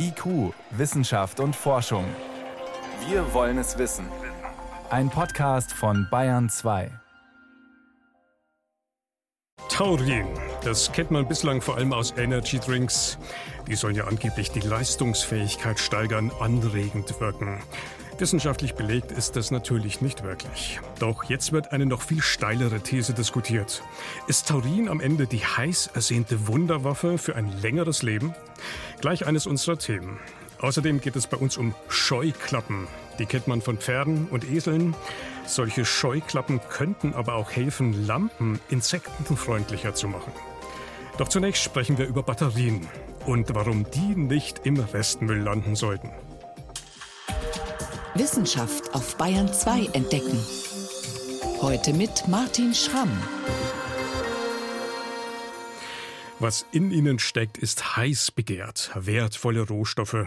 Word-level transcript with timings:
IQ, 0.00 0.52
Wissenschaft 0.70 1.40
und 1.40 1.56
Forschung. 1.56 2.04
Wir 3.08 3.32
wollen 3.34 3.58
es 3.58 3.78
wissen. 3.78 4.06
Ein 4.90 5.10
Podcast 5.10 5.72
von 5.72 6.06
Bayern 6.10 6.48
2. 6.48 6.90
Taurin, 9.68 10.26
das 10.62 10.92
kennt 10.92 11.10
man 11.10 11.26
bislang 11.26 11.60
vor 11.60 11.76
allem 11.76 11.92
aus 11.92 12.14
Energy 12.16 12.58
Drinks. 12.58 13.18
Die 13.66 13.74
sollen 13.74 13.96
ja 13.96 14.04
angeblich 14.04 14.50
die 14.50 14.60
Leistungsfähigkeit 14.60 15.78
steigern, 15.78 16.30
anregend 16.40 17.20
wirken. 17.20 17.60
Wissenschaftlich 18.20 18.74
belegt 18.74 19.12
ist 19.12 19.36
das 19.36 19.52
natürlich 19.52 20.00
nicht 20.00 20.24
wirklich. 20.24 20.80
Doch 20.98 21.24
jetzt 21.24 21.52
wird 21.52 21.70
eine 21.70 21.86
noch 21.86 22.02
viel 22.02 22.20
steilere 22.20 22.80
These 22.80 23.14
diskutiert. 23.14 23.80
Ist 24.26 24.48
Taurin 24.48 24.88
am 24.88 25.00
Ende 25.00 25.28
die 25.28 25.44
heiß 25.44 25.90
ersehnte 25.94 26.48
Wunderwaffe 26.48 27.16
für 27.16 27.36
ein 27.36 27.52
längeres 27.62 28.02
Leben? 28.02 28.34
Gleich 29.00 29.26
eines 29.26 29.46
unserer 29.46 29.78
Themen. 29.78 30.18
Außerdem 30.58 31.00
geht 31.00 31.14
es 31.14 31.28
bei 31.28 31.36
uns 31.36 31.56
um 31.56 31.76
Scheuklappen. 31.88 32.88
Die 33.20 33.26
kennt 33.26 33.46
man 33.46 33.62
von 33.62 33.78
Pferden 33.78 34.26
und 34.26 34.50
Eseln. 34.50 34.96
Solche 35.46 35.84
Scheuklappen 35.84 36.60
könnten 36.68 37.14
aber 37.14 37.34
auch 37.34 37.52
helfen, 37.52 38.04
Lampen 38.04 38.58
insektenfreundlicher 38.68 39.94
zu 39.94 40.08
machen. 40.08 40.32
Doch 41.18 41.28
zunächst 41.28 41.62
sprechen 41.62 41.98
wir 41.98 42.06
über 42.06 42.24
Batterien 42.24 42.88
und 43.26 43.54
warum 43.54 43.88
die 43.92 44.16
nicht 44.16 44.66
im 44.66 44.80
Restmüll 44.80 45.38
landen 45.38 45.76
sollten. 45.76 46.10
Wissenschaft 48.18 48.94
auf 48.94 49.16
Bayern 49.16 49.52
2 49.52 49.90
entdecken. 49.92 50.38
Heute 51.62 51.92
mit 51.92 52.26
Martin 52.26 52.74
Schramm. 52.74 53.10
Was 56.40 56.66
in 56.72 56.90
ihnen 56.90 57.20
steckt, 57.20 57.58
ist 57.58 57.96
heiß 57.96 58.32
begehrt, 58.32 58.90
wertvolle 58.96 59.60
Rohstoffe. 59.60 60.26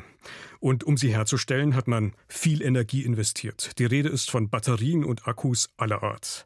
Und 0.62 0.85
um 0.85 0.96
sie 0.96 1.13
herzustellen, 1.13 1.76
hat 1.76 1.90
man 1.90 2.13
viel 2.30 2.62
Energie 2.62 3.04
investiert. 3.04 3.77
Die 3.77 3.85
Rede 3.85 4.08
ist 4.08 4.32
von 4.32 4.49
Batterien 4.49 5.04
und 5.04 5.27
Akkus 5.27 5.70
aller 5.76 6.02
Art. 6.02 6.46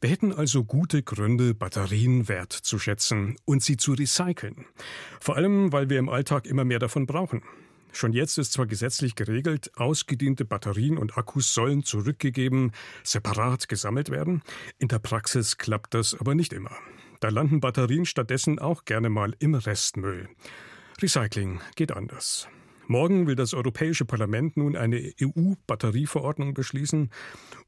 Wir 0.00 0.10
hätten 0.10 0.32
also 0.32 0.62
gute 0.62 1.02
Gründe, 1.02 1.54
Batterien 1.54 2.28
wertzuschätzen 2.28 3.36
und 3.44 3.64
sie 3.64 3.76
zu 3.76 3.94
recyceln. 3.94 4.66
Vor 5.20 5.34
allem, 5.34 5.72
weil 5.72 5.90
wir 5.90 5.98
im 5.98 6.08
Alltag 6.08 6.46
immer 6.46 6.64
mehr 6.64 6.78
davon 6.78 7.06
brauchen. 7.06 7.42
Schon 7.92 8.12
jetzt 8.12 8.38
ist 8.38 8.52
zwar 8.52 8.66
gesetzlich 8.66 9.14
geregelt, 9.14 9.72
ausgediente 9.76 10.44
Batterien 10.44 10.98
und 10.98 11.16
Akkus 11.16 11.54
sollen 11.54 11.84
zurückgegeben, 11.84 12.72
separat 13.02 13.68
gesammelt 13.68 14.10
werden. 14.10 14.42
In 14.78 14.88
der 14.88 14.98
Praxis 14.98 15.58
klappt 15.58 15.94
das 15.94 16.14
aber 16.18 16.34
nicht 16.34 16.52
immer. 16.52 16.76
Da 17.20 17.30
landen 17.30 17.60
Batterien 17.60 18.06
stattdessen 18.06 18.58
auch 18.58 18.84
gerne 18.84 19.08
mal 19.08 19.34
im 19.38 19.54
Restmüll. 19.54 20.28
Recycling 21.00 21.60
geht 21.74 21.92
anders. 21.92 22.48
Morgen 22.86 23.26
will 23.26 23.34
das 23.34 23.52
Europäische 23.52 24.04
Parlament 24.04 24.56
nun 24.56 24.74
eine 24.74 25.12
EU-Batterieverordnung 25.20 26.54
beschließen, 26.54 27.10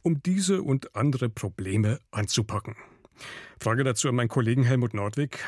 um 0.03 0.23
diese 0.23 0.62
und 0.62 0.97
andere 0.97 1.29
Probleme 1.29 2.01
anzupacken. 2.11 2.75
Frage 3.61 3.84
dazu 3.84 4.09
an 4.09 4.15
meinen 4.15 4.29
Kollegen 4.29 4.62
Helmut 4.62 4.95
Nordwig. 4.95 5.39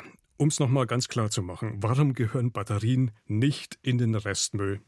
Um 0.42 0.48
es 0.48 0.58
nochmal 0.58 0.88
ganz 0.88 1.06
klar 1.06 1.30
zu 1.30 1.40
machen, 1.40 1.76
warum 1.82 2.14
gehören 2.14 2.50
Batterien 2.50 3.12
nicht 3.28 3.78
in 3.80 3.96
den 3.96 4.16
Restmüll? 4.16 4.80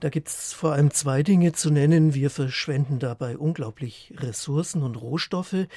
Da 0.00 0.10
gibt 0.10 0.28
es 0.28 0.52
vor 0.52 0.72
allem 0.72 0.90
zwei 0.90 1.22
Dinge 1.22 1.52
zu 1.54 1.70
nennen. 1.70 2.12
Wir 2.12 2.28
verschwenden 2.28 2.98
dabei 2.98 3.38
unglaublich 3.38 4.12
Ressourcen 4.18 4.82
und 4.82 4.96
Rohstoffe, 4.96 5.68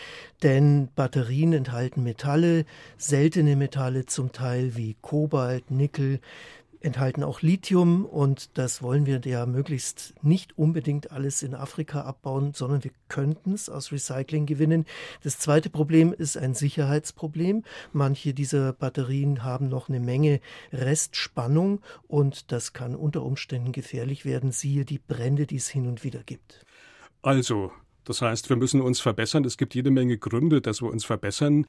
denn 0.43 0.89
Batterien 0.93 1.53
enthalten 1.53 2.03
Metalle, 2.03 2.65
seltene 2.97 3.55
Metalle 3.55 4.07
zum 4.07 4.33
Teil 4.33 4.75
wie 4.75 4.97
Kobalt, 4.99 5.71
Nickel, 5.71 6.19
enthalten 6.87 7.23
auch 7.23 7.41
Lithium 7.41 8.05
und 8.05 8.57
das 8.57 8.81
wollen 8.81 9.05
wir 9.05 9.21
ja 9.25 9.45
möglichst 9.45 10.15
nicht 10.23 10.57
unbedingt 10.57 11.11
alles 11.11 11.43
in 11.43 11.53
Afrika 11.53 12.01
abbauen, 12.01 12.53
sondern 12.53 12.83
wir 12.83 12.91
könnten 13.09 13.53
es 13.53 13.69
aus 13.69 13.91
Recycling 13.91 14.45
gewinnen. 14.45 14.85
Das 15.21 15.37
zweite 15.37 15.69
Problem 15.69 16.13
ist 16.13 16.37
ein 16.37 16.55
Sicherheitsproblem. 16.55 17.63
Manche 17.93 18.33
dieser 18.33 18.73
Batterien 18.73 19.43
haben 19.43 19.67
noch 19.67 19.89
eine 19.89 19.99
Menge 19.99 20.39
Restspannung 20.71 21.81
und 22.07 22.51
das 22.51 22.73
kann 22.73 22.95
unter 22.95 23.21
Umständen 23.21 23.73
gefährlich 23.73 24.25
werden, 24.25 24.51
siehe 24.51 24.85
die 24.85 24.99
Brände, 24.99 25.45
die 25.45 25.57
es 25.57 25.67
hin 25.67 25.87
und 25.87 26.03
wieder 26.03 26.23
gibt. 26.23 26.65
Also, 27.21 27.71
das 28.05 28.21
heißt, 28.21 28.49
wir 28.49 28.55
müssen 28.55 28.79
uns 28.79 29.01
verbessern. 29.01 29.43
Es 29.43 29.57
gibt 29.57 29.75
jede 29.75 29.91
Menge 29.91 30.17
Gründe, 30.17 30.61
dass 30.61 30.81
wir 30.81 30.89
uns 30.89 31.03
verbessern. 31.03 31.65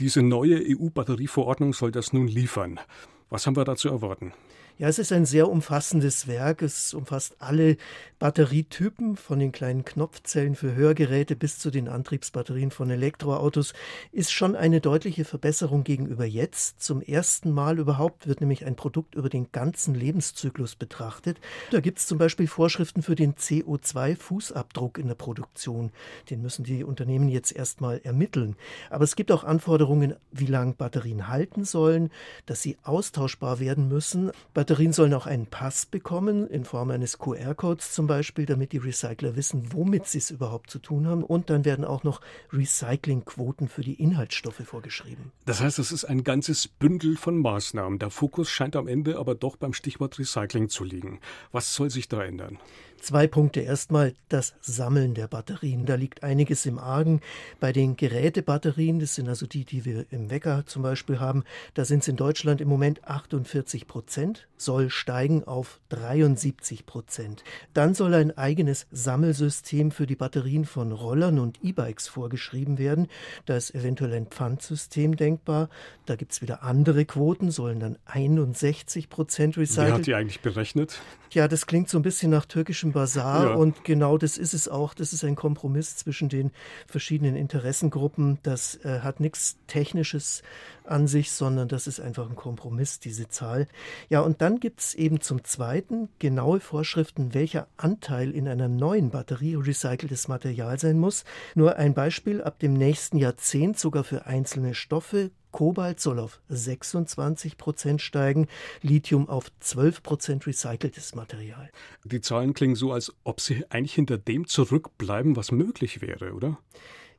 Diese 0.00 0.22
neue 0.22 0.62
EU-Batterieverordnung 0.64 1.74
soll 1.74 1.92
das 1.92 2.14
nun 2.14 2.26
liefern. 2.26 2.80
Was 3.28 3.46
haben 3.46 3.56
wir 3.56 3.64
da 3.64 3.76
zu 3.76 3.90
erwarten? 3.90 4.32
Ja, 4.78 4.88
es 4.88 4.98
ist 4.98 5.12
ein 5.12 5.26
sehr 5.26 5.50
umfassendes 5.50 6.26
Werk. 6.26 6.62
Es 6.62 6.94
umfasst 6.94 7.36
alle 7.40 7.76
Batterietypen, 8.18 9.16
von 9.16 9.38
den 9.38 9.52
kleinen 9.52 9.84
Knopfzellen 9.84 10.54
für 10.54 10.74
Hörgeräte 10.74 11.36
bis 11.36 11.58
zu 11.58 11.70
den 11.70 11.88
Antriebsbatterien 11.88 12.70
von 12.70 12.88
Elektroautos. 12.88 13.74
Ist 14.12 14.32
schon 14.32 14.56
eine 14.56 14.80
deutliche 14.80 15.24
Verbesserung 15.24 15.84
gegenüber 15.84 16.24
jetzt. 16.24 16.80
Zum 16.82 17.02
ersten 17.02 17.50
Mal 17.50 17.78
überhaupt 17.78 18.26
wird 18.26 18.40
nämlich 18.40 18.64
ein 18.64 18.74
Produkt 18.74 19.14
über 19.14 19.28
den 19.28 19.52
ganzen 19.52 19.94
Lebenszyklus 19.94 20.74
betrachtet. 20.74 21.38
Da 21.70 21.80
gibt 21.80 21.98
es 21.98 22.06
zum 22.06 22.16
Beispiel 22.16 22.46
Vorschriften 22.46 23.02
für 23.02 23.14
den 23.14 23.34
CO2-Fußabdruck 23.34 24.98
in 24.98 25.08
der 25.08 25.16
Produktion. 25.16 25.92
Den 26.30 26.40
müssen 26.40 26.64
die 26.64 26.82
Unternehmen 26.82 27.28
jetzt 27.28 27.54
erstmal 27.54 28.00
ermitteln. 28.04 28.56
Aber 28.88 29.04
es 29.04 29.16
gibt 29.16 29.32
auch 29.32 29.44
Anforderungen, 29.44 30.14
wie 30.30 30.46
lange 30.46 30.72
Batterien 30.72 31.28
halten 31.28 31.64
sollen, 31.64 32.10
dass 32.46 32.62
sie 32.62 32.78
austauschbar 32.84 33.60
werden 33.60 33.88
müssen. 33.88 34.30
Bei 34.54 34.61
Batterien 34.62 34.92
sollen 34.92 35.12
auch 35.12 35.26
einen 35.26 35.46
Pass 35.46 35.86
bekommen, 35.86 36.46
in 36.46 36.64
Form 36.64 36.92
eines 36.92 37.18
QR-Codes 37.18 37.90
zum 37.90 38.06
Beispiel, 38.06 38.46
damit 38.46 38.70
die 38.70 38.78
Recycler 38.78 39.34
wissen, 39.34 39.72
womit 39.72 40.06
sie 40.06 40.18
es 40.18 40.30
überhaupt 40.30 40.70
zu 40.70 40.78
tun 40.78 41.08
haben. 41.08 41.24
Und 41.24 41.50
dann 41.50 41.64
werden 41.64 41.84
auch 41.84 42.04
noch 42.04 42.20
Recyclingquoten 42.52 43.66
für 43.66 43.80
die 43.80 43.94
Inhaltsstoffe 43.94 44.62
vorgeschrieben. 44.64 45.32
Das 45.46 45.60
heißt, 45.60 45.80
es 45.80 45.90
ist 45.90 46.04
ein 46.04 46.22
ganzes 46.22 46.68
Bündel 46.68 47.16
von 47.16 47.40
Maßnahmen. 47.40 47.98
Der 47.98 48.10
Fokus 48.10 48.50
scheint 48.50 48.76
am 48.76 48.86
Ende 48.86 49.18
aber 49.18 49.34
doch 49.34 49.56
beim 49.56 49.72
Stichwort 49.72 50.20
Recycling 50.20 50.68
zu 50.68 50.84
liegen. 50.84 51.18
Was 51.50 51.74
soll 51.74 51.90
sich 51.90 52.06
da 52.06 52.22
ändern? 52.22 52.60
Zwei 53.02 53.26
Punkte. 53.26 53.58
Erstmal 53.58 54.14
das 54.28 54.54
Sammeln 54.60 55.14
der 55.14 55.26
Batterien. 55.26 55.86
Da 55.86 55.96
liegt 55.96 56.22
einiges 56.22 56.66
im 56.66 56.78
Argen. 56.78 57.20
Bei 57.58 57.72
den 57.72 57.96
Gerätebatterien, 57.96 59.00
das 59.00 59.16
sind 59.16 59.28
also 59.28 59.44
die, 59.44 59.64
die 59.64 59.84
wir 59.84 60.06
im 60.12 60.30
Wecker 60.30 60.66
zum 60.66 60.84
Beispiel 60.84 61.18
haben, 61.18 61.42
da 61.74 61.84
sind 61.84 62.02
es 62.02 62.08
in 62.08 62.14
Deutschland 62.14 62.60
im 62.60 62.68
Moment 62.68 63.02
48 63.02 63.88
Prozent, 63.88 64.46
soll 64.56 64.88
steigen 64.88 65.42
auf 65.42 65.80
73 65.88 66.86
Prozent. 66.86 67.42
Dann 67.74 67.94
soll 67.94 68.14
ein 68.14 68.38
eigenes 68.38 68.86
Sammelsystem 68.92 69.90
für 69.90 70.06
die 70.06 70.14
Batterien 70.14 70.64
von 70.64 70.92
Rollern 70.92 71.40
und 71.40 71.58
E-Bikes 71.64 72.06
vorgeschrieben 72.06 72.78
werden. 72.78 73.08
Da 73.46 73.56
ist 73.56 73.74
eventuell 73.74 74.12
ein 74.12 74.28
Pfandsystem 74.28 75.16
denkbar. 75.16 75.70
Da 76.06 76.14
gibt 76.14 76.30
es 76.30 76.40
wieder 76.40 76.62
andere 76.62 77.04
Quoten, 77.04 77.50
sollen 77.50 77.80
dann 77.80 77.98
61 78.04 79.08
Prozent 79.08 79.56
recycelt. 79.56 79.88
Wer 79.88 79.94
hat 79.94 80.06
die 80.06 80.14
eigentlich 80.14 80.40
berechnet? 80.40 81.00
Ja, 81.32 81.48
das 81.48 81.66
klingt 81.66 81.88
so 81.88 81.98
ein 81.98 82.02
bisschen 82.02 82.30
nach 82.30 82.44
türkischem 82.44 82.91
Basar 82.92 83.50
ja. 83.50 83.54
und 83.54 83.84
genau 83.84 84.18
das 84.18 84.38
ist 84.38 84.54
es 84.54 84.68
auch. 84.68 84.94
Das 84.94 85.12
ist 85.12 85.24
ein 85.24 85.36
Kompromiss 85.36 85.96
zwischen 85.96 86.28
den 86.28 86.50
verschiedenen 86.86 87.36
Interessengruppen. 87.36 88.38
Das 88.42 88.76
äh, 88.84 89.00
hat 89.00 89.20
nichts 89.20 89.56
Technisches 89.66 90.42
an 90.84 91.06
sich, 91.06 91.30
sondern 91.32 91.68
das 91.68 91.86
ist 91.86 92.00
einfach 92.00 92.28
ein 92.28 92.36
Kompromiss, 92.36 93.00
diese 93.00 93.28
Zahl. 93.28 93.68
Ja, 94.08 94.20
und 94.20 94.42
dann 94.42 94.60
gibt 94.60 94.80
es 94.80 94.94
eben 94.94 95.20
zum 95.20 95.44
Zweiten 95.44 96.08
genaue 96.18 96.60
Vorschriften, 96.60 97.34
welcher 97.34 97.68
Anteil 97.76 98.32
in 98.32 98.48
einer 98.48 98.68
neuen 98.68 99.10
Batterie 99.10 99.54
recyceltes 99.54 100.28
Material 100.28 100.78
sein 100.78 100.98
muss. 100.98 101.24
Nur 101.54 101.76
ein 101.76 101.94
Beispiel, 101.94 102.42
ab 102.42 102.58
dem 102.58 102.74
nächsten 102.74 103.18
Jahrzehnt 103.18 103.78
sogar 103.78 104.04
für 104.04 104.26
einzelne 104.26 104.74
Stoffe 104.74 105.30
Kobalt 105.52 106.00
soll 106.00 106.18
auf 106.18 106.40
26 106.48 107.56
Prozent 107.56 108.02
steigen, 108.02 108.48
Lithium 108.80 109.28
auf 109.28 109.52
12 109.60 110.02
Prozent 110.02 110.46
recyceltes 110.46 111.14
Material. 111.14 111.70
Die 112.04 112.20
Zahlen 112.20 112.54
klingen 112.54 112.74
so, 112.74 112.92
als 112.92 113.14
ob 113.22 113.40
sie 113.40 113.64
eigentlich 113.70 113.94
hinter 113.94 114.18
dem 114.18 114.48
zurückbleiben, 114.48 115.36
was 115.36 115.52
möglich 115.52 116.00
wäre, 116.00 116.32
oder? 116.32 116.58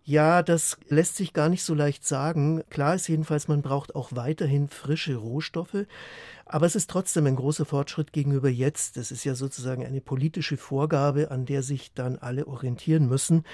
Ja, 0.05 0.43
das 0.43 0.77
lässt 0.89 1.15
sich 1.15 1.31
gar 1.31 1.47
nicht 1.47 1.63
so 1.63 1.73
leicht 1.73 2.05
sagen. 2.05 2.61
Klar 2.69 2.95
ist 2.95 3.07
jedenfalls, 3.07 3.47
man 3.47 3.61
braucht 3.61 3.95
auch 3.95 4.09
weiterhin 4.13 4.67
frische 4.67 5.15
Rohstoffe. 5.15 5.85
Aber 6.45 6.65
es 6.65 6.75
ist 6.75 6.89
trotzdem 6.89 7.25
ein 7.25 7.37
großer 7.37 7.63
Fortschritt 7.63 8.11
gegenüber 8.11 8.49
jetzt. 8.49 8.97
Das 8.97 9.11
ist 9.11 9.23
ja 9.23 9.33
sozusagen 9.33 9.85
eine 9.85 10.01
politische 10.01 10.57
Vorgabe, 10.57 11.31
an 11.31 11.45
der 11.45 11.63
sich 11.63 11.93
dann 11.93 12.17
alle 12.17 12.47
orientieren 12.47 13.07
müssen. 13.07 13.45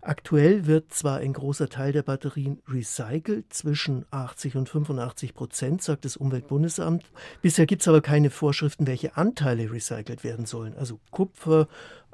Aktuell 0.00 0.66
wird 0.66 0.94
zwar 0.94 1.18
ein 1.18 1.34
großer 1.34 1.68
Teil 1.68 1.92
der 1.92 2.02
Batterien 2.02 2.62
recycelt, 2.66 3.52
zwischen 3.52 4.06
80 4.10 4.56
und 4.56 4.68
85 4.70 5.34
Prozent, 5.34 5.82
sagt 5.82 6.06
das 6.06 6.16
Umweltbundesamt. 6.16 7.04
Bisher 7.42 7.66
gibt 7.66 7.82
es 7.82 7.88
aber 7.88 8.00
keine 8.00 8.30
Vorschriften, 8.30 8.86
welche 8.86 9.18
Anteile 9.18 9.70
recycelt 9.70 10.24
werden 10.24 10.46
sollen. 10.46 10.74
Also 10.78 10.98
Kupfer, 11.10 11.68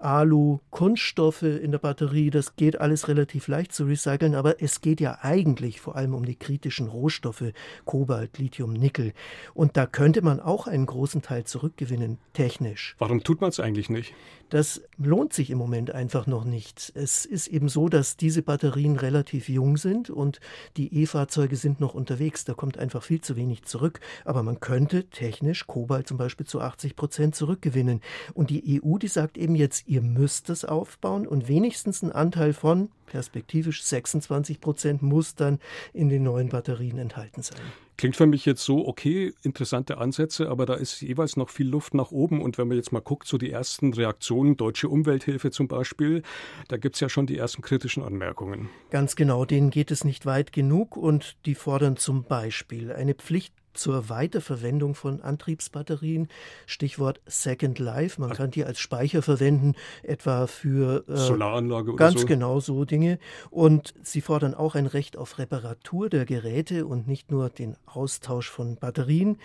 Alu, 0.04 0.58
Kunststoffe 0.70 1.42
in 1.42 1.70
der 1.70 1.78
Batterie, 1.78 2.30
das 2.30 2.56
geht 2.56 2.80
alles 2.80 3.08
relativ 3.08 3.48
leicht 3.48 3.72
zu 3.72 3.84
recyceln, 3.84 4.34
aber 4.34 4.62
es 4.62 4.80
geht 4.82 5.00
ja 5.00 5.18
eigentlich 5.22 5.80
vor 5.80 5.96
allem 5.96 6.14
um 6.14 6.24
die 6.24 6.36
kritischen 6.36 6.88
Rohstoffe, 6.88 7.52
Kobalt, 7.86 8.38
Lithium, 8.38 8.74
Nickel. 8.74 9.14
Und 9.54 9.76
da 9.76 9.86
könnte 9.86 10.20
man 10.22 10.40
auch 10.40 10.66
einen 10.66 10.86
großen 10.86 11.22
Teil 11.22 11.44
zurückgewinnen, 11.44 12.18
technisch. 12.34 12.94
Warum 12.98 13.24
tut 13.24 13.40
man 13.40 13.48
es 13.48 13.60
eigentlich 13.60 13.88
nicht? 13.88 14.14
Das 14.54 14.82
lohnt 14.98 15.32
sich 15.32 15.50
im 15.50 15.58
Moment 15.58 15.90
einfach 15.90 16.28
noch 16.28 16.44
nicht. 16.44 16.92
Es 16.94 17.24
ist 17.24 17.48
eben 17.48 17.68
so, 17.68 17.88
dass 17.88 18.16
diese 18.16 18.40
Batterien 18.40 18.94
relativ 18.94 19.48
jung 19.48 19.76
sind 19.76 20.10
und 20.10 20.38
die 20.76 21.02
E-Fahrzeuge 21.02 21.56
sind 21.56 21.80
noch 21.80 21.92
unterwegs. 21.92 22.44
Da 22.44 22.54
kommt 22.54 22.78
einfach 22.78 23.02
viel 23.02 23.20
zu 23.20 23.34
wenig 23.34 23.64
zurück. 23.64 23.98
Aber 24.24 24.44
man 24.44 24.60
könnte 24.60 25.06
technisch 25.10 25.66
Kobalt 25.66 26.06
zum 26.06 26.18
Beispiel 26.18 26.46
zu 26.46 26.60
80 26.60 26.94
Prozent 26.94 27.34
zurückgewinnen. 27.34 28.00
Und 28.32 28.48
die 28.50 28.80
EU, 28.80 28.96
die 28.98 29.08
sagt 29.08 29.38
eben 29.38 29.56
jetzt, 29.56 29.88
ihr 29.88 30.02
müsst 30.02 30.48
es 30.50 30.64
aufbauen 30.64 31.26
und 31.26 31.48
wenigstens 31.48 32.02
ein 32.02 32.12
Anteil 32.12 32.52
von 32.52 32.90
perspektivisch 33.06 33.82
26 33.82 34.60
Prozent 34.60 35.02
muss 35.02 35.34
dann 35.34 35.58
in 35.92 36.08
den 36.08 36.22
neuen 36.22 36.50
Batterien 36.50 36.98
enthalten 36.98 37.42
sein. 37.42 37.58
Klingt 37.96 38.16
für 38.16 38.26
mich 38.26 38.44
jetzt 38.44 38.64
so, 38.64 38.86
okay, 38.88 39.32
interessante 39.42 39.98
Ansätze, 39.98 40.48
aber 40.48 40.66
da 40.66 40.74
ist 40.74 41.00
jeweils 41.00 41.36
noch 41.36 41.48
viel 41.48 41.68
Luft 41.68 41.94
nach 41.94 42.10
oben. 42.10 42.42
Und 42.42 42.58
wenn 42.58 42.68
man 42.68 42.76
jetzt 42.76 42.92
mal 42.92 43.00
guckt, 43.00 43.28
so 43.28 43.38
die 43.38 43.50
ersten 43.50 43.92
Reaktionen, 43.92 44.56
Deutsche 44.56 44.88
Umwelthilfe 44.88 45.50
zum 45.50 45.68
Beispiel, 45.68 46.22
da 46.68 46.76
gibt 46.76 46.96
es 46.96 47.00
ja 47.00 47.08
schon 47.08 47.26
die 47.26 47.38
ersten 47.38 47.62
kritischen 47.62 48.02
Anmerkungen. 48.02 48.68
Ganz 48.90 49.14
genau, 49.14 49.44
denen 49.44 49.70
geht 49.70 49.90
es 49.90 50.04
nicht 50.04 50.26
weit 50.26 50.52
genug 50.52 50.96
und 50.96 51.36
die 51.46 51.54
fordern 51.54 51.96
zum 51.96 52.24
Beispiel 52.24 52.92
eine 52.92 53.14
Pflicht 53.14 53.54
zur 53.74 54.08
Weiterverwendung 54.08 54.94
von 54.94 55.20
Antriebsbatterien. 55.20 56.28
Stichwort 56.66 57.20
Second 57.26 57.78
Life. 57.78 58.20
Man 58.20 58.30
kann 58.30 58.50
die 58.50 58.64
als 58.64 58.78
Speicher 58.78 59.22
verwenden, 59.22 59.74
etwa 60.02 60.46
für 60.46 61.04
äh, 61.08 61.16
Solaranlage 61.16 61.92
oder 61.92 61.98
ganz 61.98 62.22
so. 62.22 62.26
genau 62.26 62.60
so 62.60 62.84
Dinge. 62.84 63.18
Und 63.50 63.94
sie 64.02 64.20
fordern 64.20 64.54
auch 64.54 64.74
ein 64.74 64.86
Recht 64.86 65.16
auf 65.16 65.38
Reparatur 65.38 66.08
der 66.08 66.24
Geräte 66.24 66.86
und 66.86 67.06
nicht 67.06 67.30
nur 67.30 67.50
den 67.50 67.76
Austausch 67.86 68.48
von 68.48 68.76
Batterien. 68.76 69.38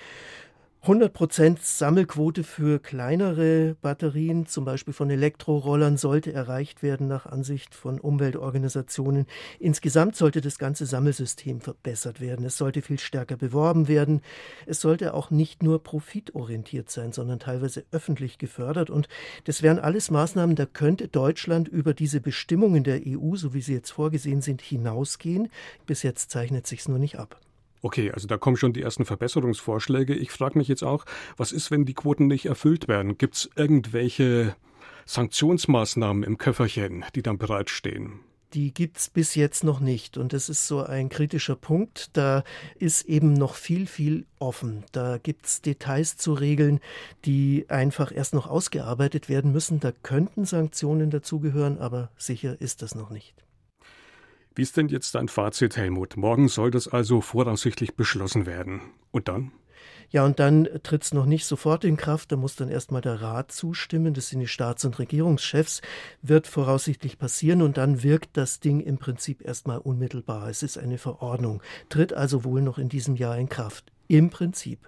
100% 0.86 1.58
Sammelquote 1.62 2.46
für 2.46 2.80
kleinere 2.80 3.76
Batterien, 3.82 4.46
zum 4.46 4.64
Beispiel 4.64 4.94
von 4.94 5.10
Elektrorollern, 5.10 5.98
sollte 5.98 6.32
erreicht 6.32 6.82
werden 6.82 7.10
nach 7.10 7.26
Ansicht 7.26 7.76
von 7.76 8.00
Umweltorganisationen. 8.00 9.26
Insgesamt 9.60 10.16
sollte 10.16 10.40
das 10.40 10.58
ganze 10.58 10.86
Sammelsystem 10.86 11.60
verbessert 11.60 12.22
werden. 12.22 12.46
Es 12.46 12.56
sollte 12.56 12.82
viel 12.82 12.98
stärker 12.98 13.36
beworben 13.36 13.90
werden. 13.90 14.22
Es 14.68 14.80
sollte 14.80 15.14
auch 15.14 15.32
nicht 15.32 15.64
nur 15.64 15.84
profitorientiert 15.84 16.90
sein, 16.90 17.12
sondern 17.12 17.40
teilweise 17.40 17.84
öffentlich 17.92 18.38
gefördert. 18.38 18.90
Und 18.90 19.10
das 19.44 19.62
wären 19.62 19.80
alles 19.80 20.10
Maßnahmen, 20.12 20.56
da 20.56 20.66
könnte 20.66 21.10
Deutschland 21.10 21.68
über 21.68 21.94
diese 21.94 22.22
Bestimmungen 22.22 22.86
der 22.86 23.02
EU, 23.06 23.36
so 23.36 23.54
wie 23.54 23.62
sie 23.62 23.74
jetzt 23.74 23.92
vorgesehen 23.92 24.42
sind, 24.42 24.62
hinausgehen. 24.62 25.50
Bis 25.86 26.04
jetzt 26.04 26.32
zeichnet 26.32 26.68
sich 26.68 26.80
es 26.80 26.88
nur 26.88 27.00
nicht 27.00 27.20
ab. 27.20 27.38
Okay, 27.82 28.12
also 28.12 28.28
da 28.28 28.38
kommen 28.38 28.58
schon 28.58 28.74
die 28.74 28.82
ersten 28.82 29.06
Verbesserungsvorschläge. 29.06 30.14
Ich 30.14 30.32
frage 30.32 30.58
mich 30.58 30.68
jetzt 30.68 30.84
auch, 30.84 31.06
was 31.38 31.52
ist, 31.52 31.72
wenn 31.72 31.86
die 31.86 31.94
Quoten 31.94 32.28
nicht 32.28 32.46
erfüllt 32.46 32.88
werden? 32.88 33.18
Gibt 33.18 33.36
es 33.36 33.50
irgendwelche 33.56 34.56
Sanktionsmaßnahmen 35.06 36.24
im 36.24 36.38
Köfferchen, 36.38 37.06
die 37.16 37.22
dann 37.22 37.38
bereitstehen? 37.38 38.20
die 38.54 38.74
gibt 38.74 38.98
es 38.98 39.10
bis 39.10 39.36
jetzt 39.36 39.64
noch 39.64 39.80
nicht. 39.80 40.18
Und 40.18 40.34
das 40.34 40.50
ist 40.50 40.68
so 40.68 40.84
ein 40.84 41.10
kritischer 41.10 41.56
Punkt. 41.56 42.10
Da 42.14 42.44
ist 42.78 43.04
eben 43.04 43.34
noch 43.34 43.56
viel, 43.56 43.86
viel 43.86 44.26
offen. 44.40 44.84
Da 44.92 45.18
gibt 45.18 45.46
es 45.46 45.62
Details 45.62 46.18
zu 46.18 46.34
regeln, 46.34 46.80
die 47.26 47.66
einfach 47.70 48.12
erst 48.12 48.34
noch 48.34 48.48
ausgearbeitet 48.48 49.30
werden 49.30 49.52
müssen. 49.52 49.80
Da 49.80 49.92
könnten 49.92 50.46
Sanktionen 50.46 51.12
dazugehören, 51.12 51.78
aber 51.78 52.10
sicher 52.18 52.60
ist 52.60 52.82
das 52.82 52.96
noch 52.96 53.10
nicht. 53.10 53.36
Wie 54.60 54.64
ist 54.64 54.76
denn 54.76 54.90
jetzt 54.90 55.16
dein 55.16 55.30
Fazit, 55.30 55.78
Helmut? 55.78 56.18
Morgen 56.18 56.50
soll 56.50 56.70
das 56.70 56.90
also 56.90 57.22
voraussichtlich 57.22 57.96
beschlossen 57.96 58.46
werden. 58.46 58.82
Und 59.10 59.30
dann? 59.30 59.54
Ja, 60.10 60.26
und 60.26 60.38
dann 60.38 60.68
tritt 60.84 61.04
es 61.04 61.14
noch 61.14 61.26
nicht 61.26 61.46
sofort 61.46 61.86
in 61.86 61.96
Kraft, 61.96 62.34
da 62.34 62.36
muss 62.36 62.58
dann 62.58 62.68
erstmal 62.68 63.00
der 63.00 63.22
Rat 63.22 63.54
zustimmen, 63.54 64.14
das 64.14 64.28
sind 64.28 64.42
die 64.42 64.50
Staats- 64.50 64.84
und 64.84 65.00
Regierungschefs, 65.00 65.82
wird 66.22 66.46
voraussichtlich 66.46 67.18
passieren 67.18 67.62
und 67.62 67.78
dann 67.78 68.04
wirkt 68.04 68.36
das 68.36 68.60
Ding 68.60 68.82
im 68.82 68.98
Prinzip 68.98 69.46
erstmal 69.46 69.78
unmittelbar. 69.78 70.50
Es 70.50 70.62
ist 70.62 70.78
eine 70.78 70.98
Verordnung, 70.98 71.62
tritt 71.88 72.12
also 72.12 72.44
wohl 72.44 72.62
noch 72.62 72.78
in 72.80 72.90
diesem 72.90 73.16
Jahr 73.16 73.38
in 73.38 73.48
Kraft. 73.48 73.94
Im 74.12 74.32
Prinzip. 74.32 74.80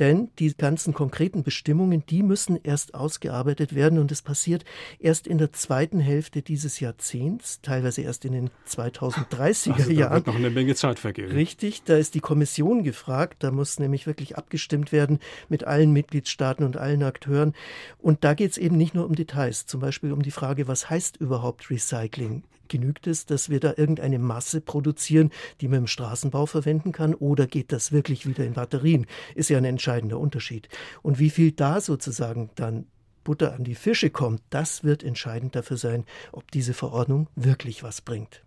Denn 0.00 0.28
die 0.40 0.52
ganzen 0.52 0.92
konkreten 0.92 1.44
Bestimmungen, 1.44 2.02
die 2.10 2.24
müssen 2.24 2.58
erst 2.60 2.94
ausgearbeitet 2.94 3.76
werden 3.76 4.00
und 4.00 4.10
es 4.10 4.22
passiert 4.22 4.64
erst 4.98 5.28
in 5.28 5.38
der 5.38 5.52
zweiten 5.52 6.00
Hälfte 6.00 6.42
dieses 6.42 6.80
Jahrzehnts, 6.80 7.60
teilweise 7.62 8.02
erst 8.02 8.24
in 8.24 8.32
den 8.32 8.50
2030er 8.68 9.72
also 9.72 9.90
Jahren. 9.92 10.10
Da 10.10 10.14
wird 10.16 10.26
noch 10.26 10.34
eine 10.34 10.50
Menge 10.50 10.74
Zeit 10.74 10.98
vergehen. 10.98 11.30
Richtig, 11.30 11.84
da 11.84 11.96
ist 11.96 12.16
die 12.16 12.20
Kommission 12.20 12.82
gefragt, 12.82 13.36
da 13.44 13.52
muss 13.52 13.78
nämlich 13.78 14.08
wirklich 14.08 14.36
abgestimmt 14.36 14.90
werden 14.90 15.20
mit 15.48 15.62
allen 15.62 15.92
Mitgliedstaaten 15.92 16.64
und 16.64 16.76
allen 16.76 17.04
Akteuren. 17.04 17.54
Und 17.98 18.24
da 18.24 18.34
geht 18.34 18.50
es 18.50 18.58
eben 18.58 18.76
nicht 18.76 18.94
nur 18.94 19.06
um 19.06 19.14
Details, 19.14 19.66
zum 19.66 19.80
Beispiel 19.80 20.10
um 20.10 20.22
die 20.22 20.32
Frage, 20.32 20.66
was 20.66 20.90
heißt 20.90 21.18
überhaupt 21.18 21.70
Recycling? 21.70 22.42
Genügt 22.68 23.06
es, 23.06 23.26
dass 23.26 23.50
wir 23.50 23.60
da 23.60 23.74
irgendeine 23.76 24.18
Masse 24.18 24.60
produzieren, 24.60 25.30
die 25.60 25.68
man 25.68 25.80
im 25.80 25.86
Straßenbau 25.86 26.46
verwenden 26.46 26.92
kann, 26.92 27.14
oder 27.14 27.46
geht 27.46 27.72
das 27.72 27.92
wirklich 27.92 28.26
wieder 28.26 28.44
in 28.44 28.54
Batterien? 28.54 29.06
Ist 29.34 29.50
ja 29.50 29.58
ein 29.58 29.64
entscheidender 29.64 30.18
Unterschied. 30.18 30.68
Und 31.02 31.18
wie 31.18 31.30
viel 31.30 31.52
da 31.52 31.80
sozusagen 31.80 32.50
dann 32.54 32.86
Butter 33.24 33.54
an 33.54 33.64
die 33.64 33.74
Fische 33.74 34.10
kommt, 34.10 34.40
das 34.50 34.84
wird 34.84 35.02
entscheidend 35.02 35.56
dafür 35.56 35.76
sein, 35.76 36.04
ob 36.32 36.50
diese 36.52 36.74
Verordnung 36.74 37.28
wirklich 37.34 37.82
was 37.82 38.00
bringt. 38.00 38.44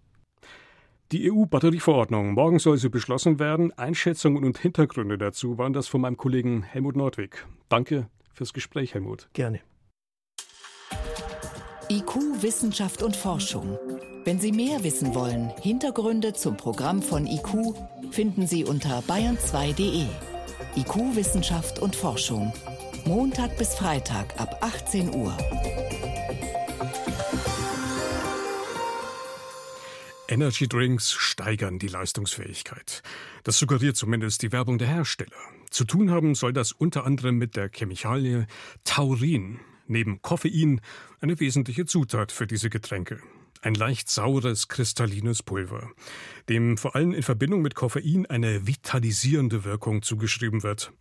Die 1.11 1.31
EU-Batterieverordnung. 1.31 2.33
Morgen 2.33 2.59
soll 2.59 2.77
sie 2.77 2.89
beschlossen 2.89 3.39
werden. 3.39 3.75
Einschätzungen 3.77 4.43
und 4.45 4.59
Hintergründe 4.59 5.17
dazu 5.17 5.57
waren 5.57 5.73
das 5.73 5.87
von 5.87 6.01
meinem 6.01 6.17
Kollegen 6.17 6.61
Helmut 6.61 6.95
Nordwig. 6.95 7.47
Danke 7.67 8.07
fürs 8.31 8.53
Gespräch, 8.53 8.93
Helmut. 8.93 9.27
Gerne. 9.33 9.61
IQ, 11.91 12.43
Wissenschaft 12.43 13.01
und 13.01 13.15
Forschung. 13.15 13.79
Wenn 14.23 14.39
Sie 14.39 14.51
mehr 14.51 14.83
wissen 14.83 15.15
wollen, 15.15 15.51
Hintergründe 15.59 16.33
zum 16.33 16.55
Programm 16.55 17.01
von 17.01 17.25
IQ 17.25 17.73
finden 18.11 18.45
Sie 18.45 18.63
unter 18.63 18.99
bayern2.de. 18.99 20.05
IQ, 20.75 21.15
Wissenschaft 21.15 21.79
und 21.79 21.95
Forschung. 21.95 22.53
Montag 23.05 23.57
bis 23.57 23.73
Freitag 23.73 24.39
ab 24.39 24.59
18 24.61 25.15
Uhr. 25.15 25.35
Energy 30.27 30.67
Drinks 30.67 31.11
steigern 31.11 31.79
die 31.79 31.87
Leistungsfähigkeit. 31.87 33.01
Das 33.43 33.57
suggeriert 33.57 33.97
zumindest 33.97 34.43
die 34.43 34.51
Werbung 34.51 34.77
der 34.77 34.89
Hersteller. 34.89 35.31
Zu 35.71 35.85
tun 35.85 36.11
haben 36.11 36.35
soll 36.35 36.53
das 36.53 36.71
unter 36.71 37.07
anderem 37.07 37.39
mit 37.39 37.55
der 37.55 37.67
Chemikalie 37.69 38.45
Taurin 38.83 39.59
neben 39.89 40.21
Koffein 40.21 40.81
eine 41.19 41.39
wesentliche 41.39 41.85
Zutat 41.85 42.31
für 42.31 42.47
diese 42.47 42.69
Getränke. 42.69 43.19
Ein 43.61 43.73
leicht 43.73 44.09
saures, 44.09 44.69
kristallines 44.69 45.43
Pulver, 45.43 45.91
dem 46.47 46.77
vor 46.77 46.95
allem 46.95 47.13
in 47.13 47.23
Verbindung 47.23 47.61
mit 47.61 47.75
Koffein 47.75 48.25
eine 48.25 48.65
vitalisierende 48.65 49.65
Wirkung 49.65 50.01
zugeschrieben 50.01 50.63
wird. 50.63 50.93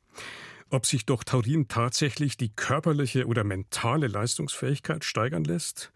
Ob 0.71 0.85
sich 0.85 1.07
durch 1.07 1.25
Taurin 1.25 1.69
tatsächlich 1.69 2.37
die 2.37 2.51
körperliche 2.51 3.27
oder 3.27 3.45
mentale 3.45 4.09
Leistungsfähigkeit 4.09 5.05
steigern 5.05 5.45
lässt? 5.45 5.93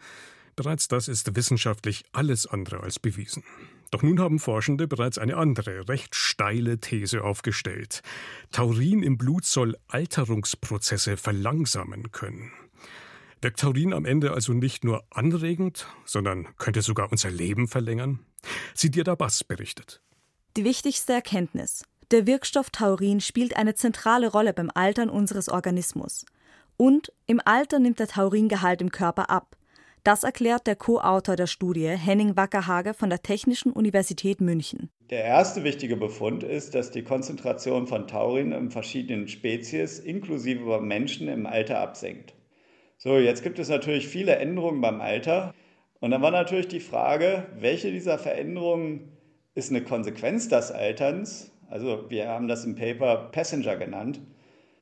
Bereits 0.54 0.88
das 0.88 1.08
ist 1.08 1.34
wissenschaftlich 1.34 2.04
alles 2.12 2.46
andere 2.46 2.80
als 2.80 2.98
bewiesen. 2.98 3.42
Doch 3.90 4.02
nun 4.02 4.20
haben 4.20 4.38
Forschende 4.38 4.88
bereits 4.88 5.18
eine 5.18 5.36
andere, 5.36 5.88
recht 5.88 6.14
steile 6.14 6.78
These 6.78 7.22
aufgestellt. 7.22 8.02
Taurin 8.50 9.02
im 9.02 9.18
Blut 9.18 9.44
soll 9.44 9.76
Alterungsprozesse 9.88 11.18
verlangsamen 11.18 12.10
können. 12.10 12.52
Wirkt 13.42 13.58
Taurin 13.58 13.92
am 13.92 14.04
Ende 14.04 14.32
also 14.32 14.52
nicht 14.52 14.84
nur 14.84 15.02
anregend, 15.10 15.88
sondern 16.04 16.46
könnte 16.58 16.80
sogar 16.80 17.10
unser 17.10 17.28
Leben 17.28 17.66
verlängern? 17.66 18.20
Sidir 18.72 19.02
Bass 19.16 19.42
berichtet. 19.42 20.00
Die 20.56 20.64
wichtigste 20.64 21.12
Erkenntnis. 21.12 21.84
Der 22.12 22.28
Wirkstoff 22.28 22.70
Taurin 22.70 23.20
spielt 23.20 23.56
eine 23.56 23.74
zentrale 23.74 24.30
Rolle 24.30 24.52
beim 24.52 24.70
Altern 24.72 25.10
unseres 25.10 25.48
Organismus. 25.48 26.24
Und 26.76 27.12
im 27.26 27.40
Alter 27.44 27.80
nimmt 27.80 27.98
der 27.98 28.06
Tauringehalt 28.06 28.80
im 28.80 28.92
Körper 28.92 29.28
ab. 29.28 29.56
Das 30.04 30.22
erklärt 30.22 30.68
der 30.68 30.76
Co-Autor 30.76 31.34
der 31.34 31.48
Studie, 31.48 31.88
Henning 31.88 32.36
Wackerhage 32.36 32.94
von 32.94 33.10
der 33.10 33.22
Technischen 33.22 33.72
Universität 33.72 34.40
München. 34.40 34.88
Der 35.10 35.24
erste 35.24 35.64
wichtige 35.64 35.96
Befund 35.96 36.44
ist, 36.44 36.76
dass 36.76 36.92
die 36.92 37.02
Konzentration 37.02 37.88
von 37.88 38.06
Taurin 38.06 38.52
in 38.52 38.70
verschiedenen 38.70 39.26
Spezies 39.26 39.98
inklusive 39.98 40.64
beim 40.64 40.86
Menschen 40.86 41.26
im 41.26 41.46
Alter 41.46 41.80
absenkt. 41.80 42.34
So, 43.04 43.18
jetzt 43.18 43.42
gibt 43.42 43.58
es 43.58 43.68
natürlich 43.68 44.06
viele 44.06 44.36
Änderungen 44.36 44.80
beim 44.80 45.00
Alter. 45.00 45.52
Und 45.98 46.12
dann 46.12 46.22
war 46.22 46.30
natürlich 46.30 46.68
die 46.68 46.78
Frage, 46.78 47.48
welche 47.58 47.90
dieser 47.90 48.16
Veränderungen 48.16 49.10
ist 49.56 49.70
eine 49.70 49.82
Konsequenz 49.82 50.48
des 50.48 50.70
Alterns? 50.70 51.50
Also 51.68 52.08
wir 52.10 52.28
haben 52.28 52.46
das 52.46 52.64
im 52.64 52.76
Paper 52.76 53.28
Passenger 53.32 53.74
genannt. 53.74 54.20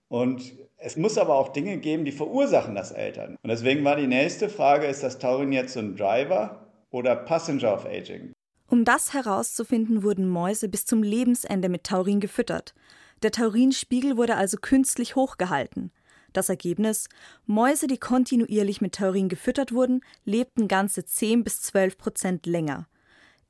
Und 0.09 0.53
Es 0.77 0.99
muss 0.99 1.17
aber 1.17 1.35
auch 1.35 1.49
Dinge 1.49 1.79
geben, 1.79 2.05
die 2.05 2.12
verursachen 2.12 2.75
das 2.75 2.93
Altern. 2.93 3.39
Und 3.43 3.49
deswegen 3.49 3.85
war 3.85 3.97
die 3.97 4.07
nächste 4.07 4.50
Frage, 4.50 4.87
ist 4.87 5.03
das 5.03 5.19
Taurin 5.19 5.53
jetzt 5.53 5.73
so 5.73 5.81
ein 5.81 5.97
Driver 5.97 6.67
oder 6.91 7.17
Passenger 7.17 7.73
of 7.73 7.87
Aging? 7.87 8.33
Um 8.69 8.85
das 8.85 9.15
herauszufinden, 9.15 10.03
wurden 10.03 10.29
Mäuse 10.29 10.69
bis 10.69 10.85
zum 10.85 11.03
Lebensende 11.03 11.71
mit 11.71 11.85
Taurin 11.85 12.21
gefüttert. 12.21 12.75
Der 13.23 13.31
Taurinspiegel 13.31 14.19
wurde 14.19 14.37
also 14.37 14.59
künstlich 14.59 15.17
hochgehalten. 15.17 15.91
Das 16.33 16.49
Ergebnis: 16.49 17.09
Mäuse, 17.47 17.87
die 17.87 17.99
kontinuierlich 17.99 18.81
mit 18.81 18.95
Taurin 18.95 19.29
gefüttert 19.29 19.73
wurden, 19.73 20.03
lebten 20.25 20.69
ganze 20.69 21.05
10 21.05 21.45
bis 21.45 21.61
12 21.63 21.99
Prozent 21.99 22.47
länger. 22.47 22.89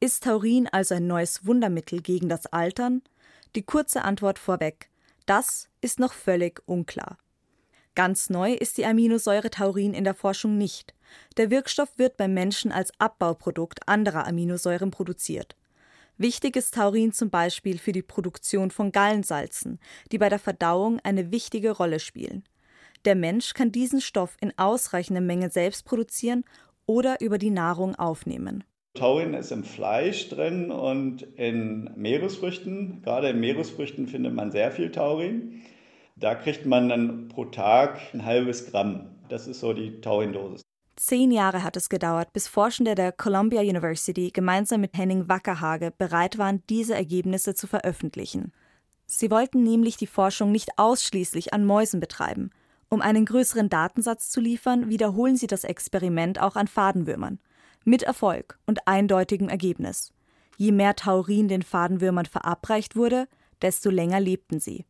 Ist 0.01 0.25
Taurin 0.25 0.67
also 0.67 0.95
ein 0.95 1.07
neues 1.07 1.47
Wundermittel 1.47 2.01
gegen 2.01 2.29
das 2.29 2.47
Altern? 2.47 3.03
Die 3.55 3.63
kurze 3.63 4.03
Antwort 4.03 4.39
vorweg: 4.39 4.91
Das 5.27 5.69
ist 5.81 6.01
noch 6.01 6.13
völlig 6.13 6.63
unklar. 6.67 7.19
Ganz 7.95 8.31
neu 8.31 8.55
ist 8.55 8.79
die 8.79 8.87
Aminosäure 8.87 9.51
Taurin 9.51 9.95
in 9.95 10.05
der 10.05 10.15
Forschung 10.15 10.57
nicht. 10.57 10.95
Der 11.37 11.51
Wirkstoff 11.51 11.99
wird 11.99 12.17
beim 12.17 12.33
Menschen 12.33 12.73
als 12.73 12.93
Abbauprodukt 12.99 13.89
anderer 13.89 14.27
Aminosäuren 14.27 14.91
produziert. 14.91 15.57
Wichtig 16.17 16.57
ist 16.57 16.75
Taurin 16.75 17.13
zum 17.13 17.31
Beispiel 17.31 17.79
für 17.79 17.93
die 17.93 18.03
Produktion 18.03 18.71
von 18.71 18.93
Gallensalzen, 18.93 19.81
die 20.13 20.19
bei 20.19 20.29
der 20.29 20.39
Verdauung 20.39 21.01
eine 21.01 21.31
wichtige 21.31 21.73
Rolle 21.73 21.99
spielen. 21.99 22.45
Der 23.05 23.15
Mensch 23.15 23.55
kann 23.55 23.73
diesen 23.73 24.01
Stoff 24.01 24.37
in 24.41 24.53
ausreichender 24.59 25.23
Menge 25.23 25.51
selbst 25.51 25.87
produzieren 25.87 26.45
oder 26.87 27.21
über 27.21 27.39
die 27.39 27.51
Nahrung 27.51 27.95
aufnehmen. 27.95 28.65
Taurin 28.95 29.35
ist 29.35 29.53
im 29.53 29.65
Fleisch 29.65 30.29
drin 30.29 30.71
und 30.71 31.23
in 31.23 31.91
Meeresfrüchten. 31.97 33.03
Gerade 33.03 33.31
in 33.31 33.41
Meeresfrüchten 33.41 34.09
findet 34.09 34.35
man 34.35 34.51
sehr 34.51 34.73
viel 34.73 34.91
Taurin. 34.91 35.63
Da 36.17 36.35
kriegt 36.35 36.67
man 36.67 36.89
dann 36.89 37.29
pro 37.29 37.47
Tag 37.47 38.01
ein 38.13 38.25
halbes 38.25 38.71
Gramm. 38.71 39.07
Das 39.29 39.47
ist 39.47 39.61
so 39.61 39.73
die 39.73 40.01
Taurindosis. 40.01 40.61
Zehn 40.97 41.31
Jahre 41.31 41.63
hat 41.63 41.79
es 41.79 41.89
gedauert, 41.89 42.35
bis 42.35 42.47
Forschende 42.47 42.95
der 42.95 43.13
Columbia 43.13 43.63
University 43.63 44.31
gemeinsam 44.31 44.83
mit 44.83 44.99
Henning 44.99 45.31
Wackerhage 45.31 45.93
bereit 45.97 46.37
waren, 46.37 46.63
diese 46.69 46.95
Ergebnisse 46.95 47.55
zu 47.55 47.67
veröffentlichen. 47.67 48.53
Sie 49.07 49.31
wollten 49.31 49.63
nämlich 49.63 49.97
die 49.97 50.07
Forschung 50.07 50.53
nicht 50.53 50.71
ausschließlich 50.77 51.55
an 51.55 51.65
Mäusen 51.65 52.01
betreiben. 52.01 52.51
Um 52.91 53.01
einen 53.01 53.25
größeren 53.25 53.69
Datensatz 53.69 54.31
zu 54.31 54.41
liefern, 54.41 54.89
wiederholen 54.89 55.37
sie 55.37 55.47
das 55.47 55.63
Experiment 55.63 56.41
auch 56.41 56.57
an 56.57 56.67
Fadenwürmern. 56.67 57.39
Mit 57.85 58.03
Erfolg 58.03 58.59
und 58.67 58.87
eindeutigem 58.89 59.49
Ergebnis. 59.49 60.13
Je 60.57 60.73
mehr 60.73 60.97
Taurin 60.97 61.47
den 61.47 61.63
Fadenwürmern 61.63 62.27
verabreicht 62.27 62.97
wurde, 62.97 63.29
desto 63.63 63.91
länger 63.91 64.19
lebten 64.19 64.59
sie. 64.59 64.85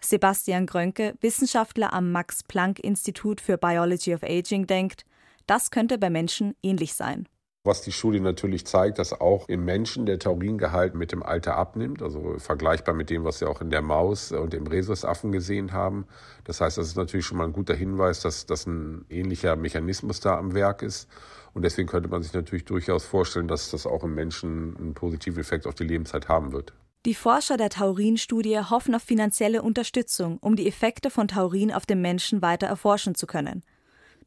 Sebastian 0.00 0.66
Grönke, 0.66 1.14
Wissenschaftler 1.20 1.92
am 1.92 2.10
Max 2.10 2.42
Planck 2.42 2.80
Institut 2.80 3.40
für 3.40 3.56
Biology 3.56 4.14
of 4.14 4.24
Aging, 4.24 4.66
denkt, 4.66 5.06
das 5.46 5.70
könnte 5.70 5.98
bei 5.98 6.10
Menschen 6.10 6.56
ähnlich 6.62 6.94
sein. 6.94 7.28
Was 7.64 7.80
die 7.82 7.92
Studie 7.92 8.18
natürlich 8.18 8.66
zeigt, 8.66 8.98
dass 8.98 9.20
auch 9.20 9.48
im 9.48 9.64
Menschen 9.64 10.04
der 10.04 10.18
Tauringehalt 10.18 10.96
mit 10.96 11.12
dem 11.12 11.22
Alter 11.22 11.54
abnimmt, 11.54 12.02
also 12.02 12.34
vergleichbar 12.38 12.92
mit 12.92 13.08
dem, 13.08 13.22
was 13.22 13.40
wir 13.40 13.48
auch 13.48 13.60
in 13.60 13.70
der 13.70 13.82
Maus 13.82 14.32
und 14.32 14.52
im 14.52 14.66
Rhesusaffen 14.66 15.30
gesehen 15.30 15.72
haben. 15.72 16.06
Das 16.42 16.60
heißt, 16.60 16.76
das 16.76 16.88
ist 16.88 16.96
natürlich 16.96 17.24
schon 17.24 17.38
mal 17.38 17.44
ein 17.44 17.52
guter 17.52 17.76
Hinweis, 17.76 18.18
dass 18.18 18.46
das 18.46 18.66
ein 18.66 19.04
ähnlicher 19.10 19.54
Mechanismus 19.54 20.18
da 20.18 20.38
am 20.38 20.54
Werk 20.54 20.82
ist. 20.82 21.08
Und 21.54 21.62
deswegen 21.62 21.86
könnte 21.86 22.08
man 22.08 22.24
sich 22.24 22.32
natürlich 22.32 22.64
durchaus 22.64 23.04
vorstellen, 23.04 23.46
dass 23.46 23.70
das 23.70 23.86
auch 23.86 24.02
im 24.02 24.16
Menschen 24.16 24.76
einen 24.76 24.94
positiven 24.94 25.38
Effekt 25.38 25.68
auf 25.68 25.76
die 25.76 25.84
Lebenszeit 25.84 26.28
haben 26.28 26.50
wird. 26.50 26.72
Die 27.06 27.14
Forscher 27.14 27.56
der 27.56 27.70
Taurin-Studie 27.70 28.58
hoffen 28.58 28.96
auf 28.96 29.02
finanzielle 29.02 29.62
Unterstützung, 29.62 30.38
um 30.38 30.56
die 30.56 30.66
Effekte 30.66 31.10
von 31.10 31.28
Taurin 31.28 31.72
auf 31.72 31.86
den 31.86 32.00
Menschen 32.00 32.42
weiter 32.42 32.66
erforschen 32.66 33.14
zu 33.14 33.28
können. 33.28 33.62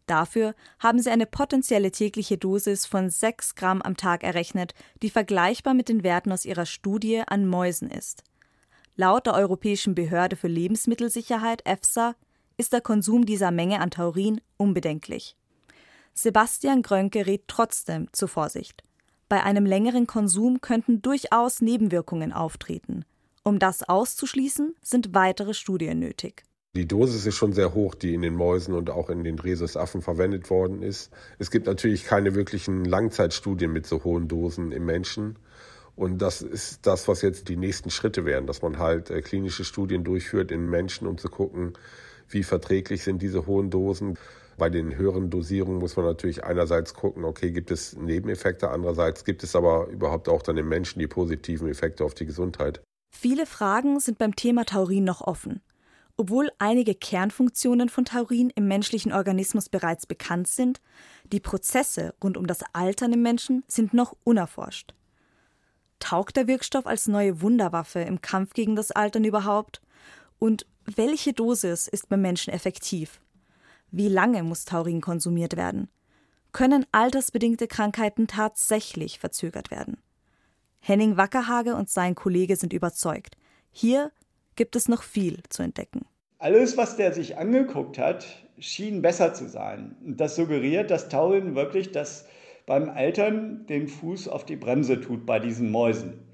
Dafür 0.05 0.53
haben 0.79 0.99
sie 0.99 1.09
eine 1.09 1.25
potenzielle 1.25 1.91
tägliche 1.91 2.37
Dosis 2.37 2.85
von 2.85 3.09
6 3.09 3.55
Gramm 3.55 3.81
am 3.81 3.97
Tag 3.97 4.23
errechnet, 4.23 4.73
die 5.01 5.09
vergleichbar 5.09 5.73
mit 5.73 5.89
den 5.89 6.03
Werten 6.03 6.31
aus 6.31 6.45
ihrer 6.45 6.65
Studie 6.65 7.23
an 7.25 7.47
Mäusen 7.47 7.89
ist. 7.89 8.23
Laut 8.95 9.25
der 9.25 9.33
Europäischen 9.33 9.95
Behörde 9.95 10.35
für 10.35 10.47
Lebensmittelsicherheit 10.47 11.65
EFSA 11.65 12.15
ist 12.57 12.71
der 12.71 12.81
Konsum 12.81 13.25
dieser 13.25 13.51
Menge 13.51 13.81
an 13.81 13.91
Taurin 13.91 14.39
unbedenklich. 14.57 15.35
Sebastian 16.13 16.81
Grönke 16.81 17.25
rät 17.25 17.43
trotzdem 17.47 18.07
zur 18.13 18.29
Vorsicht. 18.29 18.83
Bei 19.27 19.43
einem 19.43 19.65
längeren 19.65 20.07
Konsum 20.07 20.61
könnten 20.61 21.01
durchaus 21.01 21.61
Nebenwirkungen 21.61 22.31
auftreten. 22.31 23.03
Um 23.43 23.59
das 23.59 23.83
auszuschließen, 23.83 24.75
sind 24.81 25.13
weitere 25.13 25.53
Studien 25.53 25.99
nötig. 25.99 26.43
Die 26.75 26.85
Dosis 26.85 27.25
ist 27.25 27.35
schon 27.35 27.53
sehr 27.53 27.73
hoch, 27.73 27.95
die 27.95 28.13
in 28.13 28.21
den 28.21 28.35
Mäusen 28.35 28.73
und 28.73 28.89
auch 28.89 29.09
in 29.09 29.23
den 29.23 29.39
Rhesusaffen 29.39 30.01
verwendet 30.01 30.49
worden 30.49 30.81
ist. 30.81 31.09
Es 31.39 31.49
gibt 31.49 31.67
natürlich 31.67 32.03
keine 32.03 32.35
wirklichen 32.35 32.83
Langzeitstudien 32.83 33.71
mit 33.71 33.87
so 33.87 34.03
hohen 34.03 34.27
Dosen 34.27 34.73
im 34.73 34.85
Menschen. 34.85 35.37
Und 35.95 36.21
das 36.21 36.41
ist 36.41 36.85
das, 36.85 37.07
was 37.07 37.21
jetzt 37.21 37.47
die 37.47 37.55
nächsten 37.55 37.91
Schritte 37.91 38.25
werden, 38.25 38.45
dass 38.45 38.61
man 38.61 38.77
halt 38.77 39.09
äh, 39.09 39.21
klinische 39.21 39.63
Studien 39.63 40.03
durchführt 40.03 40.51
in 40.51 40.69
Menschen, 40.69 41.07
um 41.07 41.17
zu 41.17 41.29
gucken, 41.29 41.71
wie 42.27 42.43
verträglich 42.43 43.05
sind 43.05 43.21
diese 43.21 43.45
hohen 43.45 43.69
Dosen. 43.69 44.19
Bei 44.57 44.69
den 44.69 44.97
höheren 44.97 45.29
Dosierungen 45.29 45.79
muss 45.79 45.95
man 45.95 46.05
natürlich 46.05 46.43
einerseits 46.43 46.93
gucken, 46.93 47.23
okay, 47.23 47.51
gibt 47.51 47.71
es 47.71 47.95
Nebeneffekte, 47.95 48.69
andererseits 48.69 49.23
gibt 49.23 49.43
es 49.43 49.55
aber 49.55 49.87
überhaupt 49.87 50.27
auch 50.27 50.41
dann 50.41 50.57
im 50.57 50.67
Menschen 50.67 50.99
die 50.99 51.07
positiven 51.07 51.69
Effekte 51.69 52.03
auf 52.03 52.13
die 52.13 52.25
Gesundheit. 52.25 52.81
Viele 53.15 53.45
Fragen 53.45 54.01
sind 54.01 54.17
beim 54.17 54.35
Thema 54.35 54.65
Taurin 54.65 55.05
noch 55.05 55.21
offen. 55.21 55.61
Obwohl 56.17 56.49
einige 56.59 56.95
Kernfunktionen 56.95 57.89
von 57.89 58.05
Taurin 58.05 58.49
im 58.49 58.67
menschlichen 58.67 59.11
Organismus 59.11 59.67
bereits 59.67 60.05
bekannt 60.05 60.47
sind, 60.47 60.79
die 61.31 61.41
Prozesse 61.41 62.13
rund 62.23 62.37
um 62.37 62.47
das 62.47 62.59
Altern 62.73 63.11
im 63.11 63.21
Menschen 63.21 63.63
sind 63.67 63.93
noch 63.93 64.15
unerforscht. 64.23 64.93
Taugt 65.99 66.37
der 66.37 66.47
Wirkstoff 66.47 66.85
als 66.85 67.07
neue 67.07 67.41
Wunderwaffe 67.41 67.99
im 67.99 68.21
Kampf 68.21 68.53
gegen 68.53 68.75
das 68.75 68.91
Altern 68.91 69.25
überhaupt? 69.25 69.81
Und 70.39 70.65
welche 70.85 71.33
Dosis 71.33 71.87
ist 71.87 72.09
beim 72.09 72.21
Menschen 72.21 72.53
effektiv? 72.53 73.19
Wie 73.91 74.07
lange 74.07 74.43
muss 74.43 74.65
Taurin 74.65 75.01
konsumiert 75.01 75.55
werden? 75.55 75.89
Können 76.51 76.85
altersbedingte 76.91 77.67
Krankheiten 77.67 78.27
tatsächlich 78.27 79.19
verzögert 79.19 79.71
werden? 79.71 79.97
Henning 80.79 81.17
Wackerhage 81.17 81.75
und 81.75 81.89
sein 81.89 82.15
Kollege 82.15 82.55
sind 82.55 82.71
überzeugt. 82.71 83.35
Hier 83.71 84.11
gibt 84.55 84.75
es 84.75 84.87
noch 84.87 85.03
viel 85.03 85.39
zu 85.49 85.63
entdecken. 85.63 86.05
Alles, 86.37 86.77
was 86.77 86.97
der 86.97 87.13
sich 87.13 87.37
angeguckt 87.37 87.97
hat, 87.97 88.25
schien 88.59 89.01
besser 89.01 89.33
zu 89.33 89.47
sein. 89.47 89.95
Das 90.01 90.35
suggeriert, 90.35 90.91
dass 90.91 91.09
Taurin 91.09 91.55
wirklich 91.55 91.91
das 91.91 92.25
beim 92.65 92.89
Altern 92.89 93.65
den 93.67 93.87
Fuß 93.87 94.27
auf 94.27 94.45
die 94.45 94.55
Bremse 94.55 94.99
tut 94.99 95.25
bei 95.25 95.39
diesen 95.39 95.71
Mäusen. 95.71 96.25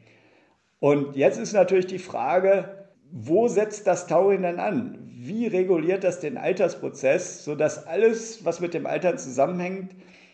Und 0.80 1.16
jetzt 1.16 1.38
ist 1.38 1.54
natürlich 1.54 1.88
die 1.88 2.00
Frage, 2.00 2.88
wo 3.12 3.48
setzt 3.48 3.88
das 3.88 4.08
Taurin 4.08 4.44
denn 4.44 4.60
an? 4.60 4.98
Wie 5.14 5.46
reguliert 5.46 6.04
das 6.04 6.20
den 6.20 6.38
Altersprozess, 6.38 7.44
sodass 7.44 7.86
alles, 7.86 8.44
was 8.46 8.60
mit 8.60 8.74
dem 8.74 8.88
Altern 8.88 9.18
zusammenhängt, 9.18 9.94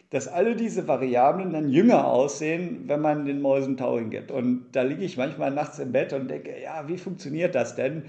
dass 0.09 0.27
alle 0.27 0.55
diese 0.55 0.87
Variablen 0.87 1.51
dann 1.51 1.69
jünger 1.69 2.07
aussehen, 2.07 2.83
wenn 2.87 3.01
man 3.01 3.25
den 3.25 3.41
Mäusen 3.41 3.75
Taurin 3.75 4.09
gibt. 4.09 4.31
Und 4.31 4.67
da 4.71 4.83
liege 4.83 5.03
ich 5.03 5.17
manchmal 5.17 5.51
nachts 5.51 5.79
im 5.79 5.91
Bett 5.91 6.13
und 6.13 6.29
denke, 6.29 6.53
ja, 6.61 6.87
wie 6.87 6.97
funktioniert 6.97 7.55
das 7.55 7.75
denn? 7.75 8.03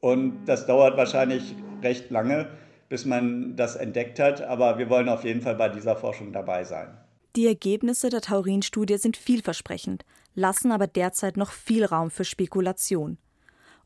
Und 0.00 0.44
das 0.46 0.66
dauert 0.66 0.96
wahrscheinlich 0.96 1.54
recht 1.82 2.10
lange, 2.10 2.48
bis 2.88 3.06
man 3.06 3.56
das 3.56 3.76
entdeckt 3.76 4.18
hat. 4.18 4.42
Aber 4.42 4.78
wir 4.78 4.90
wollen 4.90 5.08
auf 5.08 5.24
jeden 5.24 5.40
Fall 5.40 5.54
bei 5.54 5.70
dieser 5.70 5.96
Forschung 5.96 6.32
dabei 6.32 6.64
sein. 6.64 6.98
Die 7.34 7.46
Ergebnisse 7.46 8.10
der 8.10 8.20
Taurin-Studie 8.20 8.98
sind 8.98 9.16
vielversprechend, 9.16 10.04
lassen 10.34 10.70
aber 10.70 10.86
derzeit 10.86 11.38
noch 11.38 11.50
viel 11.50 11.86
Raum 11.86 12.10
für 12.10 12.24
Spekulation. 12.24 13.16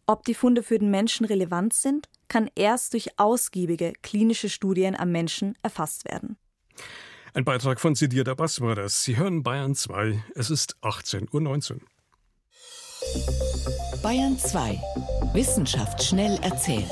Ob 0.09 0.25
die 0.25 0.35
Funde 0.35 0.65
für 0.65 0.81
den 0.81 0.91
Menschen 0.91 1.27
relevant 1.27 1.73
sind, 1.73 2.09
kann 2.27 2.51
erst 2.57 2.93
durch 2.93 3.19
ausgiebige 3.19 3.93
klinische 4.03 4.49
Studien 4.49 4.97
am 4.97 5.13
Menschen 5.13 5.57
erfasst 5.63 6.05
werden. 6.07 6.37
Ein 7.37 7.45
Beitrag 7.45 7.81
von 7.81 7.95
Sidir 7.95 8.25
Dabas 8.25 8.63
war 8.63 8.75
das. 8.75 9.05
Sie 9.05 9.19
hören 9.19 9.43
Bayern 9.43 9.75
2. 9.75 10.25
Es 10.35 10.49
ist 10.49 10.77
18.19 10.81 11.75
Uhr. 11.75 11.81
Bayern 14.03 14.39
2. 14.39 14.81
Wissenschaft 15.35 16.03
schnell 16.03 16.39
erzählt. 16.41 16.89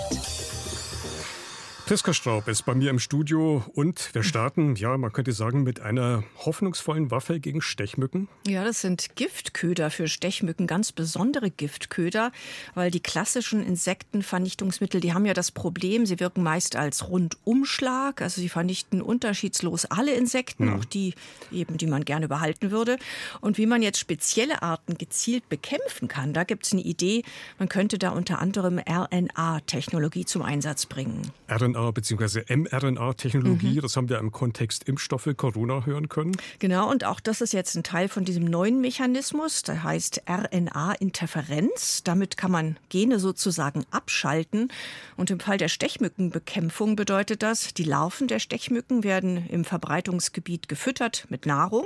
Priska 1.86 2.14
Straub 2.14 2.48
ist 2.48 2.64
bei 2.64 2.74
mir 2.74 2.88
im 2.88 2.98
Studio 2.98 3.62
und 3.74 4.14
wir 4.14 4.22
starten, 4.22 4.74
ja, 4.74 4.96
man 4.96 5.12
könnte 5.12 5.32
sagen, 5.32 5.64
mit 5.64 5.80
einer 5.80 6.24
hoffnungsvollen 6.38 7.10
Waffe 7.10 7.40
gegen 7.40 7.60
Stechmücken. 7.60 8.26
Ja, 8.46 8.64
das 8.64 8.80
sind 8.80 9.16
Giftköder 9.16 9.90
für 9.90 10.08
Stechmücken, 10.08 10.66
ganz 10.66 10.92
besondere 10.92 11.50
Giftköder, 11.50 12.32
weil 12.74 12.90
die 12.90 13.00
klassischen 13.00 13.62
Insektenvernichtungsmittel, 13.62 15.02
die 15.02 15.12
haben 15.12 15.26
ja 15.26 15.34
das 15.34 15.50
Problem, 15.50 16.06
sie 16.06 16.20
wirken 16.20 16.42
meist 16.42 16.74
als 16.74 17.06
Rundumschlag, 17.10 18.22
also 18.22 18.40
sie 18.40 18.48
vernichten 18.48 19.02
unterschiedslos 19.02 19.84
alle 19.84 20.14
Insekten, 20.14 20.68
hm. 20.68 20.78
auch 20.78 20.86
die 20.86 21.12
eben, 21.52 21.76
die 21.76 21.86
man 21.86 22.06
gerne 22.06 22.28
behalten 22.28 22.70
würde. 22.70 22.96
Und 23.42 23.58
wie 23.58 23.66
man 23.66 23.82
jetzt 23.82 23.98
spezielle 23.98 24.62
Arten 24.62 24.96
gezielt 24.96 25.50
bekämpfen 25.50 26.08
kann, 26.08 26.32
da 26.32 26.44
gibt 26.44 26.64
es 26.64 26.72
eine 26.72 26.80
Idee, 26.80 27.24
man 27.58 27.68
könnte 27.68 27.98
da 27.98 28.08
unter 28.08 28.38
anderem 28.38 28.78
RNA-Technologie 28.78 30.24
zum 30.24 30.40
Einsatz 30.40 30.86
bringen. 30.86 31.30
RNA 31.50 31.73
RNA- 31.74 31.92
bzw. 31.92 32.56
mRNA-Technologie. 32.56 33.76
Mhm. 33.76 33.80
Das 33.80 33.96
haben 33.96 34.08
wir 34.08 34.18
im 34.18 34.32
Kontext 34.32 34.84
Impfstoffe 34.88 35.28
Corona 35.36 35.84
hören 35.84 36.08
können. 36.08 36.36
Genau, 36.58 36.90
und 36.90 37.04
auch 37.04 37.20
das 37.20 37.40
ist 37.40 37.52
jetzt 37.52 37.74
ein 37.76 37.82
Teil 37.82 38.08
von 38.08 38.24
diesem 38.24 38.44
neuen 38.44 38.80
Mechanismus, 38.80 39.62
der 39.62 39.82
heißt 39.82 40.22
RNA-Interferenz. 40.28 42.02
Damit 42.04 42.36
kann 42.36 42.50
man 42.50 42.76
Gene 42.88 43.18
sozusagen 43.18 43.84
abschalten. 43.90 44.68
Und 45.16 45.30
im 45.30 45.40
Fall 45.40 45.58
der 45.58 45.68
Stechmückenbekämpfung 45.68 46.96
bedeutet 46.96 47.42
das, 47.42 47.74
die 47.74 47.84
Larven 47.84 48.28
der 48.28 48.38
Stechmücken 48.38 49.04
werden 49.04 49.48
im 49.48 49.64
Verbreitungsgebiet 49.64 50.68
gefüttert 50.68 51.26
mit 51.28 51.46
Nahrung, 51.46 51.84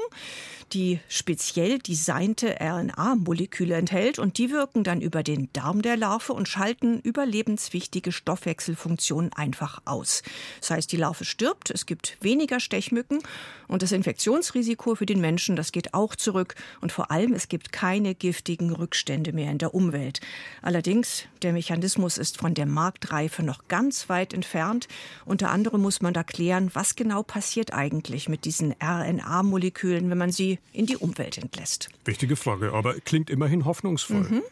die 0.73 1.01
speziell 1.09 1.79
designte 1.79 2.57
RNA-Moleküle 2.61 3.75
enthält 3.75 4.19
und 4.19 4.39
die 4.39 4.51
wirken 4.51 4.85
dann 4.85 5.01
über 5.01 5.23
den 5.23 5.49
Darm 5.53 5.83
der 5.83 5.97
Larve 5.97 6.33
und 6.33 6.49
schalten 6.49 7.01
überlebenswichtige 7.01 8.13
Stoffwechselfunktionen 8.13 9.33
einfach 9.33 9.78
aus. 9.85 10.23
Das 10.61 10.71
heißt, 10.71 10.93
die 10.93 10.97
Larve 10.97 11.25
stirbt, 11.25 11.71
es 11.71 11.87
gibt 11.87 12.17
weniger 12.21 12.61
Stechmücken 12.61 13.21
und 13.69 13.83
das 13.83 13.93
Infektionsrisiko 13.93 14.95
für 14.95 15.07
den 15.07 15.21
Menschen, 15.21 15.57
das 15.57 15.73
geht 15.73 15.95
auch 15.95 16.17
zurück 16.17 16.55
und 16.81 16.93
vor 16.93 17.11
allem 17.11 17.33
es 17.33 17.49
gibt 17.49 17.73
keine 17.73 18.15
giftigen 18.15 18.73
Rückstände 18.73 19.33
mehr 19.33 19.51
in 19.51 19.59
der 19.59 19.75
Umwelt. 19.75 20.21
Allerdings, 20.63 21.25
der 21.43 21.53
Mechanismus 21.53 22.19
ist 22.19 22.39
von 22.39 22.55
der 22.55 22.67
Marktreife 22.67 23.43
noch 23.43 23.69
ganz 23.69 24.09
weit 24.09 24.33
entfernt. 24.33 24.89
Unter 25.25 25.51
anderem 25.51 25.83
muss 25.83 26.01
man 26.01 26.15
da 26.15 26.23
klären, 26.23 26.71
was 26.75 26.97
genau 26.97 27.23
passiert 27.23 27.73
eigentlich 27.73 28.29
mit 28.29 28.45
diesen 28.45 28.75
RNA-Molekülen, 28.83 30.11
wenn 30.11 30.19
man 30.19 30.33
sie 30.33 30.59
in 30.73 30.87
die 30.87 30.97
Umwelt 30.97 31.39
entlässt. 31.39 31.91
Wichtige 32.05 32.37
Frage, 32.37 32.73
aber 32.73 32.95
klingt 33.01 33.31
immerhin 33.31 33.65
hoffnungsvoll. 33.65 34.21
Mhm. 34.21 34.43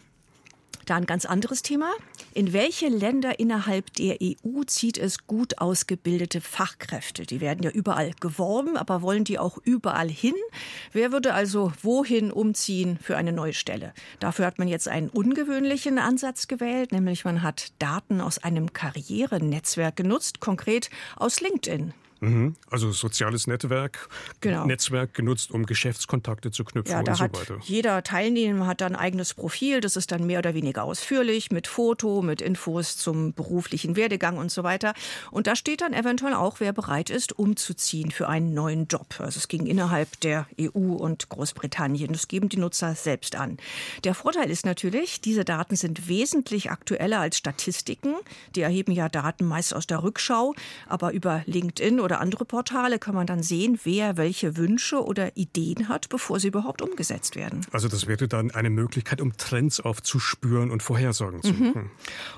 Da 0.86 0.94
ein 0.94 1.06
ganz 1.06 1.24
anderes 1.24 1.62
Thema. 1.62 1.92
In 2.32 2.52
welche 2.52 2.86
Länder 2.86 3.40
innerhalb 3.40 3.92
der 3.94 4.18
EU 4.22 4.62
zieht 4.66 4.98
es 4.98 5.26
gut 5.26 5.58
ausgebildete 5.58 6.40
Fachkräfte? 6.40 7.24
Die 7.24 7.40
werden 7.40 7.64
ja 7.64 7.70
überall 7.70 8.12
geworben, 8.20 8.76
aber 8.76 9.02
wollen 9.02 9.24
die 9.24 9.40
auch 9.40 9.58
überall 9.64 10.08
hin? 10.08 10.34
Wer 10.92 11.10
würde 11.10 11.34
also 11.34 11.72
wohin 11.82 12.30
umziehen 12.30 13.00
für 13.02 13.16
eine 13.16 13.32
neue 13.32 13.52
Stelle? 13.52 13.94
Dafür 14.20 14.46
hat 14.46 14.60
man 14.60 14.68
jetzt 14.68 14.86
einen 14.86 15.08
ungewöhnlichen 15.08 15.98
Ansatz 15.98 16.46
gewählt, 16.46 16.92
nämlich 16.92 17.24
man 17.24 17.42
hat 17.42 17.72
Daten 17.80 18.20
aus 18.20 18.38
einem 18.38 18.72
Karrierenetzwerk 18.72 19.96
genutzt, 19.96 20.38
konkret 20.38 20.88
aus 21.16 21.40
LinkedIn. 21.40 21.94
Mhm. 22.20 22.56
Also 22.70 22.92
soziales 22.92 23.46
Netzwerk, 23.46 24.08
genau. 24.40 24.64
Netzwerk 24.66 25.14
genutzt, 25.14 25.50
um 25.50 25.66
Geschäftskontakte 25.66 26.50
zu 26.50 26.64
knüpfen 26.64 26.92
ja, 26.92 27.02
da 27.02 27.12
und 27.12 27.18
so 27.18 27.25
hat 27.25 27.38
weiter. 27.38 27.58
Jeder 27.62 28.02
Teilnehmer 28.02 28.66
hat 28.66 28.80
dann 28.80 28.94
ein 28.94 29.00
eigenes 29.00 29.35
Profil, 29.35 29.80
das 29.80 29.96
ist 29.96 30.12
dann 30.12 30.26
mehr 30.26 30.38
oder 30.38 30.54
weniger 30.54 30.85
ausführlich 30.85 31.50
mit 31.50 31.66
Foto, 31.66 32.23
mit 32.23 32.40
Infos 32.40 32.96
zum 32.96 33.32
beruflichen 33.32 33.96
Werdegang 33.96 34.38
und 34.38 34.50
so 34.50 34.62
weiter. 34.62 34.94
Und 35.30 35.46
da 35.46 35.56
steht 35.56 35.80
dann 35.80 35.92
eventuell 35.92 36.35
auch, 36.35 36.61
wer 36.61 36.73
bereit 36.73 37.11
ist, 37.11 37.38
umzuziehen 37.38 38.11
für 38.11 38.28
einen 38.28 38.54
neuen 38.54 38.87
Job. 38.87 39.16
Also 39.18 39.38
es 39.38 39.49
ging 39.49 39.66
innerhalb 39.66 40.20
der 40.20 40.46
EU 40.61 40.94
und 40.94 41.28
Großbritannien. 41.28 42.12
Das 42.12 42.28
geben 42.28 42.49
die 42.49 42.56
Nutzer 42.56 42.94
selbst 42.94 43.37
an. 43.37 43.58
Der 44.04 44.14
Vorteil 44.14 44.50
ist 44.50 44.64
natürlich, 44.64 45.20
diese 45.20 45.44
Daten 45.44 45.76
sind 45.76 46.08
wesentlich 46.08 46.70
aktueller 46.70 47.20
als 47.20 47.37
Statistiken. 47.37 48.14
Die 48.54 48.62
erheben 48.62 48.92
ja 48.92 49.08
Daten 49.08 49.44
meist 49.44 49.75
aus 49.75 49.87
der 49.87 50.02
Rückschau, 50.02 50.54
aber 50.88 51.12
über 51.12 51.42
LinkedIn 51.46 52.00
oder 52.06 52.20
andere 52.20 52.44
Portale 52.44 52.98
kann 52.98 53.14
man 53.14 53.26
dann 53.26 53.42
sehen, 53.42 53.80
wer 53.82 54.16
welche 54.16 54.56
Wünsche 54.56 55.04
oder 55.04 55.36
Ideen 55.36 55.88
hat, 55.88 56.08
bevor 56.08 56.38
sie 56.38 56.48
überhaupt 56.48 56.80
umgesetzt 56.80 57.34
werden. 57.34 57.66
Also 57.72 57.88
das 57.88 58.06
wäre 58.06 58.28
dann 58.28 58.52
eine 58.52 58.70
Möglichkeit, 58.70 59.20
um 59.20 59.36
Trends 59.36 59.80
aufzuspüren 59.80 60.70
und 60.70 60.84
Vorhersagen 60.84 61.42
zu 61.42 61.52
machen. 61.52 61.82
Mhm. 61.82 61.90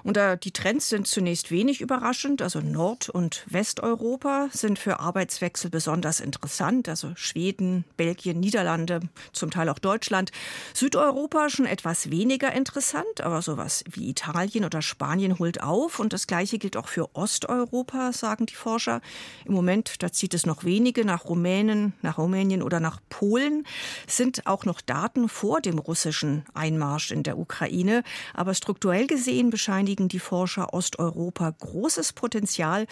Und 0.04 0.16
äh, 0.16 0.38
die 0.38 0.52
Trends 0.52 0.88
sind 0.88 1.06
zunächst 1.06 1.50
wenig 1.50 1.82
überraschend. 1.82 2.40
Also 2.40 2.60
Nord- 2.60 3.10
und 3.10 3.44
Westeuropa 3.46 4.48
sind 4.52 4.78
für 4.78 5.00
Arbeitswechsel 5.00 5.70
besonders 5.70 6.20
interessant. 6.20 6.88
Also 6.88 7.12
Schweden, 7.14 7.84
Belgien, 7.98 8.40
Niederlande, 8.40 9.00
zum 9.32 9.50
Teil 9.50 9.68
auch 9.68 9.78
Deutschland. 9.78 10.32
Südeuropa 10.72 11.50
schon 11.50 11.66
etwas 11.66 12.10
weniger 12.10 12.54
interessant, 12.54 13.20
aber 13.20 13.42
sowas 13.42 13.84
wie 13.90 14.08
Italien 14.08 14.64
oder 14.64 14.80
Spanien 14.80 15.38
holt 15.38 15.62
auf. 15.62 16.00
Und 16.00 16.14
das 16.14 16.26
Gleiche 16.26 16.58
gilt 16.58 16.78
auch 16.78 16.88
für 16.88 17.14
Osteuropa, 17.14 18.14
sagen 18.14 18.46
die 18.46 18.54
Forscher. 18.54 19.02
Im 19.44 19.57
Moment, 19.58 20.04
da 20.04 20.12
zieht 20.12 20.34
es 20.34 20.46
noch 20.46 20.62
wenige 20.62 21.04
nach 21.04 21.24
Rumänen, 21.24 21.92
nach 22.00 22.18
Rumänien 22.18 22.62
oder 22.62 22.78
nach 22.78 23.00
Polen, 23.08 23.66
sind 24.06 24.46
auch 24.46 24.64
noch 24.64 24.80
Daten 24.80 25.28
vor 25.28 25.60
dem 25.60 25.80
russischen 25.80 26.44
Einmarsch 26.54 27.10
in 27.10 27.24
der 27.24 27.38
Ukraine. 27.38 28.04
Aber 28.34 28.54
strukturell 28.54 29.08
gesehen 29.08 29.50
bescheinigen 29.50 30.06
die 30.06 30.20
Forscher 30.20 30.72
Osteuropa 30.72 31.50
großes 31.50 32.12
Potenzial. 32.12 32.86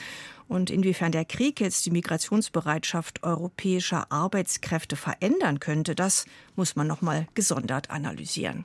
Und 0.48 0.70
inwiefern 0.70 1.12
der 1.12 1.24
Krieg 1.24 1.60
jetzt 1.60 1.86
die 1.86 1.92
Migrationsbereitschaft 1.92 3.22
europäischer 3.22 4.10
Arbeitskräfte 4.10 4.96
verändern 4.96 5.60
könnte, 5.60 5.94
das 5.94 6.26
muss 6.56 6.74
man 6.74 6.88
noch 6.88 7.00
mal 7.00 7.28
gesondert 7.34 7.90
analysieren. 7.90 8.64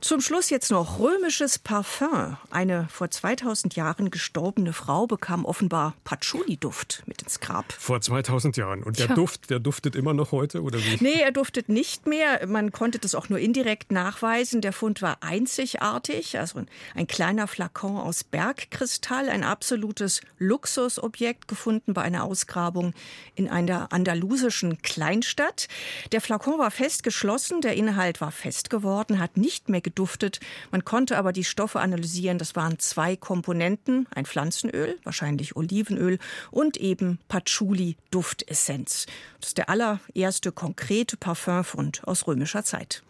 Zum 0.00 0.20
Schluss 0.20 0.48
jetzt 0.48 0.70
noch 0.70 1.00
römisches 1.00 1.58
Parfum. 1.58 2.36
Eine 2.50 2.86
vor 2.88 3.10
2000 3.10 3.74
Jahren 3.74 4.12
gestorbene 4.12 4.72
Frau 4.72 5.08
bekam 5.08 5.44
offenbar 5.44 5.94
Patchouli-Duft 6.04 7.02
mit 7.06 7.20
ins 7.22 7.40
Grab. 7.40 7.72
Vor 7.72 8.00
2000 8.00 8.56
Jahren. 8.56 8.84
Und 8.84 9.00
der 9.00 9.08
ja. 9.08 9.14
Duft, 9.16 9.50
der 9.50 9.58
duftet 9.58 9.96
immer 9.96 10.14
noch 10.14 10.30
heute, 10.30 10.62
oder 10.62 10.78
wie? 10.78 10.98
Nee, 11.00 11.20
er 11.20 11.32
duftet 11.32 11.68
nicht 11.68 12.06
mehr. 12.06 12.46
Man 12.46 12.70
konnte 12.70 13.00
das 13.00 13.16
auch 13.16 13.28
nur 13.28 13.40
indirekt 13.40 13.90
nachweisen. 13.90 14.60
Der 14.60 14.72
Fund 14.72 15.02
war 15.02 15.18
einzigartig. 15.20 16.38
Also 16.38 16.62
ein 16.94 17.06
kleiner 17.08 17.48
Flakon 17.48 17.96
aus 17.96 18.22
Bergkristall, 18.22 19.28
ein 19.28 19.42
absolutes 19.42 20.20
Luxusobjekt 20.38 21.48
gefunden 21.48 21.92
bei 21.92 22.02
einer 22.02 22.22
Ausgrabung 22.22 22.94
in 23.34 23.48
einer 23.48 23.92
andalusischen 23.92 24.80
Kleinstadt. 24.80 25.66
Der 26.12 26.20
Flakon 26.20 26.60
war 26.60 26.70
fest 26.70 27.02
geschlossen, 27.02 27.62
der 27.62 27.74
Inhalt 27.74 28.20
war 28.20 28.30
fest 28.30 28.70
geworden, 28.70 29.18
hat 29.18 29.36
nicht 29.36 29.68
mehr 29.68 29.80
geduftet. 29.88 30.38
Man 30.70 30.84
konnte 30.84 31.16
aber 31.16 31.32
die 31.32 31.44
Stoffe 31.44 31.80
analysieren. 31.80 32.36
Das 32.36 32.54
waren 32.56 32.78
zwei 32.78 33.16
Komponenten, 33.16 34.06
ein 34.14 34.26
Pflanzenöl, 34.26 34.98
wahrscheinlich 35.02 35.56
Olivenöl 35.56 36.18
und 36.50 36.76
eben 36.76 37.18
Patchouli-Duftessenz. 37.28 39.06
Das 39.40 39.48
ist 39.48 39.58
der 39.58 39.70
allererste 39.70 40.52
konkrete 40.52 41.16
Parfümfund 41.16 42.02
aus 42.04 42.26
römischer 42.26 42.64
Zeit. 42.64 43.02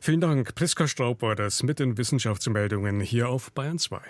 Vielen 0.00 0.20
Dank. 0.20 0.54
Priska 0.54 0.86
Straub 0.86 1.22
war 1.22 1.34
das 1.34 1.62
mit 1.62 1.78
den 1.78 1.96
Wissenschaftsmeldungen 1.96 3.00
hier 3.00 3.28
auf 3.28 3.50
Bayern 3.52 3.78
2. 3.78 4.00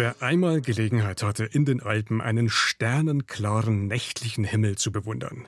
Wer 0.00 0.22
einmal 0.22 0.62
Gelegenheit 0.62 1.22
hatte, 1.22 1.44
in 1.44 1.66
den 1.66 1.82
Alpen 1.82 2.22
einen 2.22 2.48
sternenklaren 2.48 3.86
nächtlichen 3.86 4.44
Himmel 4.44 4.78
zu 4.78 4.92
bewundern, 4.92 5.46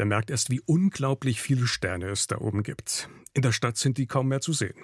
der 0.00 0.06
merkt 0.06 0.28
erst, 0.28 0.50
wie 0.50 0.60
unglaublich 0.60 1.40
viele 1.40 1.68
Sterne 1.68 2.08
es 2.08 2.26
da 2.26 2.38
oben 2.38 2.64
gibt. 2.64 3.08
In 3.32 3.42
der 3.42 3.52
Stadt 3.52 3.76
sind 3.76 3.96
die 3.98 4.06
kaum 4.06 4.26
mehr 4.26 4.40
zu 4.40 4.52
sehen. 4.52 4.74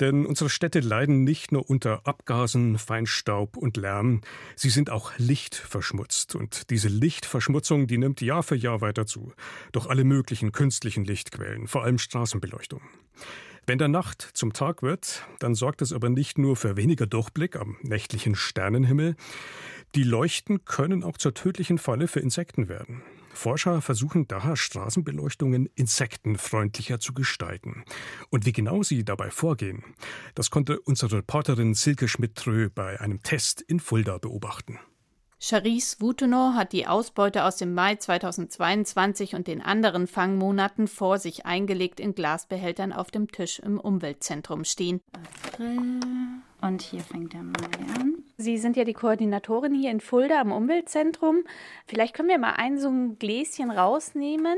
Denn 0.00 0.24
unsere 0.24 0.48
Städte 0.48 0.80
leiden 0.80 1.24
nicht 1.24 1.52
nur 1.52 1.68
unter 1.68 2.06
Abgasen, 2.06 2.78
Feinstaub 2.78 3.58
und 3.58 3.76
Lärm, 3.76 4.22
sie 4.56 4.70
sind 4.70 4.88
auch 4.88 5.12
lichtverschmutzt. 5.18 6.34
Und 6.34 6.70
diese 6.70 6.88
Lichtverschmutzung, 6.88 7.86
die 7.86 7.98
nimmt 7.98 8.22
Jahr 8.22 8.42
für 8.42 8.56
Jahr 8.56 8.80
weiter 8.80 9.04
zu. 9.04 9.34
Durch 9.72 9.88
alle 9.88 10.04
möglichen 10.04 10.52
künstlichen 10.52 11.04
Lichtquellen, 11.04 11.68
vor 11.68 11.84
allem 11.84 11.98
Straßenbeleuchtung. 11.98 12.80
Wenn 13.64 13.78
der 13.78 13.88
Nacht 13.88 14.22
zum 14.34 14.52
Tag 14.52 14.82
wird, 14.82 15.22
dann 15.38 15.54
sorgt 15.54 15.82
es 15.82 15.92
aber 15.92 16.08
nicht 16.08 16.36
nur 16.36 16.56
für 16.56 16.76
weniger 16.76 17.06
Durchblick 17.06 17.54
am 17.54 17.76
nächtlichen 17.82 18.34
Sternenhimmel. 18.34 19.14
Die 19.94 20.02
Leuchten 20.02 20.64
können 20.64 21.04
auch 21.04 21.16
zur 21.16 21.34
tödlichen 21.34 21.78
Falle 21.78 22.08
für 22.08 22.18
Insekten 22.18 22.68
werden. 22.68 23.02
Forscher 23.34 23.80
versuchen 23.80 24.26
daher 24.26 24.56
Straßenbeleuchtungen 24.56 25.68
insektenfreundlicher 25.74 26.98
zu 26.98 27.14
gestalten. 27.14 27.84
Und 28.30 28.46
wie 28.46 28.52
genau 28.52 28.82
sie 28.82 29.04
dabei 29.04 29.30
vorgehen, 29.30 29.84
das 30.34 30.50
konnte 30.50 30.80
unsere 30.80 31.18
Reporterin 31.18 31.74
Silke 31.74 32.08
Schmidt-Trö 32.08 32.68
bei 32.68 33.00
einem 33.00 33.22
Test 33.22 33.60
in 33.60 33.78
Fulda 33.78 34.18
beobachten. 34.18 34.80
Charisse 35.44 35.96
Woutenot 35.98 36.54
hat 36.54 36.72
die 36.72 36.86
Ausbeute 36.86 37.42
aus 37.42 37.56
dem 37.56 37.74
Mai 37.74 37.96
2022 37.96 39.34
und 39.34 39.48
den 39.48 39.60
anderen 39.60 40.06
Fangmonaten 40.06 40.86
vor 40.86 41.18
sich 41.18 41.46
eingelegt 41.46 41.98
in 41.98 42.14
Glasbehältern 42.14 42.92
auf 42.92 43.10
dem 43.10 43.26
Tisch 43.26 43.58
im 43.58 43.80
Umweltzentrum 43.80 44.62
stehen. 44.62 45.00
April. 45.12 45.98
Und 46.60 46.82
hier 46.82 47.00
fängt 47.00 47.32
der 47.32 47.42
Mai 47.42 47.98
an. 47.98 48.22
Sie 48.36 48.56
sind 48.56 48.76
ja 48.76 48.84
die 48.84 48.92
Koordinatorin 48.92 49.74
hier 49.74 49.90
in 49.90 50.00
Fulda 50.00 50.40
am 50.40 50.52
Umweltzentrum. 50.52 51.42
Vielleicht 51.86 52.14
können 52.14 52.28
wir 52.28 52.38
mal 52.38 52.52
ein 52.52 52.78
so 52.78 52.88
ein 52.88 53.18
Gläschen 53.18 53.72
rausnehmen. 53.72 54.56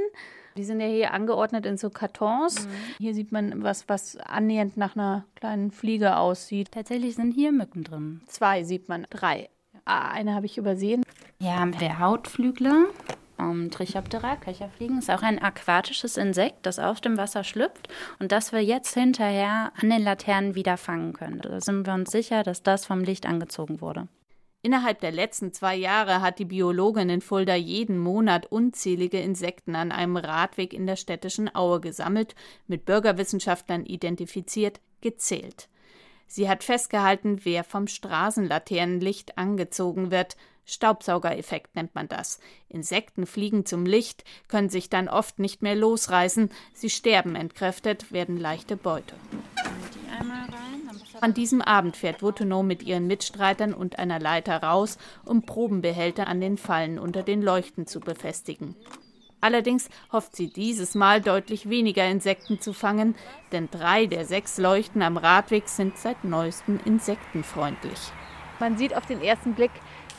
Die 0.58 0.64
sind 0.64 0.80
ja 0.80 0.86
hier 0.86 1.14
angeordnet 1.14 1.64
in 1.64 1.78
so 1.78 1.88
Kartons. 1.88 2.66
Mhm. 2.66 2.70
Hier 2.98 3.14
sieht 3.14 3.32
man 3.32 3.62
was, 3.62 3.88
was 3.88 4.18
annähernd 4.18 4.76
nach 4.76 4.96
einer 4.96 5.24
kleinen 5.34 5.70
Fliege 5.70 6.18
aussieht. 6.18 6.72
Tatsächlich 6.72 7.14
sind 7.14 7.32
hier 7.32 7.52
Mücken 7.52 7.84
drin. 7.84 8.20
Zwei 8.26 8.64
sieht 8.64 8.90
man, 8.90 9.06
drei. 9.08 9.48
Ah, 9.84 10.08
eine 10.08 10.34
habe 10.34 10.46
ich 10.46 10.56
übersehen. 10.56 11.02
Hier 11.40 11.58
haben 11.58 11.78
wir 11.78 11.98
Hautflügler. 11.98 12.86
Um, 13.36 13.70
Trichoptera, 13.70 14.36
Köcherfliegen, 14.36 14.98
ist 14.98 15.10
auch 15.10 15.22
ein 15.22 15.42
aquatisches 15.42 16.16
Insekt, 16.16 16.64
das 16.66 16.78
aus 16.78 17.00
dem 17.00 17.18
Wasser 17.18 17.42
schlüpft 17.42 17.88
und 18.20 18.30
das 18.30 18.52
wir 18.52 18.62
jetzt 18.62 18.94
hinterher 18.94 19.72
an 19.74 19.90
den 19.90 20.02
Laternen 20.04 20.54
wieder 20.54 20.76
fangen 20.76 21.12
können. 21.14 21.40
Da 21.40 21.60
sind 21.60 21.84
wir 21.84 21.94
uns 21.94 22.12
sicher, 22.12 22.44
dass 22.44 22.62
das 22.62 22.86
vom 22.86 23.00
Licht 23.00 23.26
angezogen 23.26 23.80
wurde. 23.80 24.06
Innerhalb 24.62 25.00
der 25.00 25.12
letzten 25.12 25.52
zwei 25.52 25.74
Jahre 25.74 26.22
hat 26.22 26.38
die 26.38 26.46
Biologin 26.46 27.10
in 27.10 27.20
Fulda 27.20 27.54
jeden 27.54 27.98
Monat 27.98 28.46
unzählige 28.46 29.20
Insekten 29.20 29.74
an 29.74 29.92
einem 29.92 30.16
Radweg 30.16 30.72
in 30.72 30.86
der 30.86 30.96
städtischen 30.96 31.54
Aue 31.54 31.80
gesammelt, 31.80 32.34
mit 32.66 32.86
Bürgerwissenschaftlern 32.86 33.84
identifiziert, 33.84 34.80
gezählt. 35.02 35.68
Sie 36.26 36.48
hat 36.48 36.64
festgehalten, 36.64 37.40
wer 37.44 37.64
vom 37.64 37.86
Straßenlaternenlicht 37.86 39.38
angezogen 39.38 40.10
wird. 40.10 40.36
Staubsaugereffekt 40.66 41.76
nennt 41.76 41.94
man 41.94 42.08
das. 42.08 42.40
Insekten 42.68 43.26
fliegen 43.26 43.66
zum 43.66 43.84
Licht, 43.84 44.24
können 44.48 44.70
sich 44.70 44.88
dann 44.88 45.08
oft 45.08 45.38
nicht 45.38 45.62
mehr 45.62 45.74
losreißen. 45.74 46.50
Sie 46.72 46.90
sterben 46.90 47.36
entkräftet, 47.36 48.12
werden 48.12 48.38
leichte 48.38 48.76
Beute. 48.76 49.14
An 51.20 51.34
diesem 51.34 51.62
Abend 51.62 51.96
fährt 51.96 52.22
Wutenow 52.22 52.64
mit 52.64 52.82
ihren 52.82 53.06
Mitstreitern 53.06 53.72
und 53.74 53.98
einer 53.98 54.18
Leiter 54.18 54.62
raus, 54.62 54.98
um 55.24 55.42
Probenbehälter 55.42 56.26
an 56.26 56.40
den 56.40 56.56
Fallen 56.58 56.98
unter 56.98 57.22
den 57.22 57.42
Leuchten 57.42 57.86
zu 57.86 58.00
befestigen. 58.00 58.74
Allerdings 59.44 59.90
hofft 60.10 60.34
sie 60.34 60.46
dieses 60.46 60.94
Mal 60.94 61.20
deutlich 61.20 61.68
weniger 61.68 62.08
Insekten 62.08 62.62
zu 62.62 62.72
fangen, 62.72 63.14
denn 63.52 63.68
drei 63.70 64.06
der 64.06 64.24
sechs 64.24 64.56
Leuchten 64.56 65.02
am 65.02 65.18
Radweg 65.18 65.68
sind 65.68 65.98
seit 65.98 66.24
neuestem 66.24 66.80
insektenfreundlich. 66.86 67.98
Man 68.58 68.78
sieht 68.78 68.96
auf 68.96 69.04
den 69.04 69.20
ersten 69.20 69.52
Blick, 69.52 69.70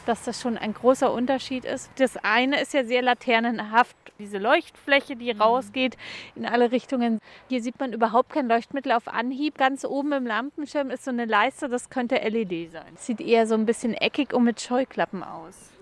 dass 0.05 0.21
das 0.25 0.39
schon 0.39 0.59
ein 0.59 0.75
großer 0.75 1.11
Unterschied 1.11 1.65
ist. 1.65 1.89
Das 1.97 2.17
eine 2.17 2.61
ist 2.61 2.75
ja 2.75 2.83
sehr 2.83 3.01
laternenhaft, 3.01 3.95
diese 4.19 4.37
Leuchtfläche, 4.37 5.15
die 5.15 5.33
mhm. 5.33 5.41
rausgeht 5.41 5.97
in 6.35 6.45
alle 6.45 6.71
Richtungen. 6.71 7.17
Hier 7.49 7.63
sieht 7.63 7.79
man 7.79 7.93
überhaupt 7.93 8.29
kein 8.29 8.47
Leuchtmittel 8.47 8.91
auf 8.91 9.07
Anhieb. 9.07 9.57
Ganz 9.57 9.85
oben 9.85 10.11
im 10.11 10.27
Lampenschirm 10.27 10.91
ist 10.91 11.03
so 11.03 11.09
eine 11.09 11.25
Leiste, 11.25 11.67
das 11.67 11.89
könnte 11.89 12.17
LED 12.17 12.71
sein. 12.71 12.93
Sieht 12.95 13.21
eher 13.21 13.47
so 13.47 13.55
ein 13.55 13.65
bisschen 13.65 13.95
eckig 13.95 14.35
und 14.35 14.43
mit 14.43 14.61
Scheuklappen 14.61 15.23
aus. 15.23 15.74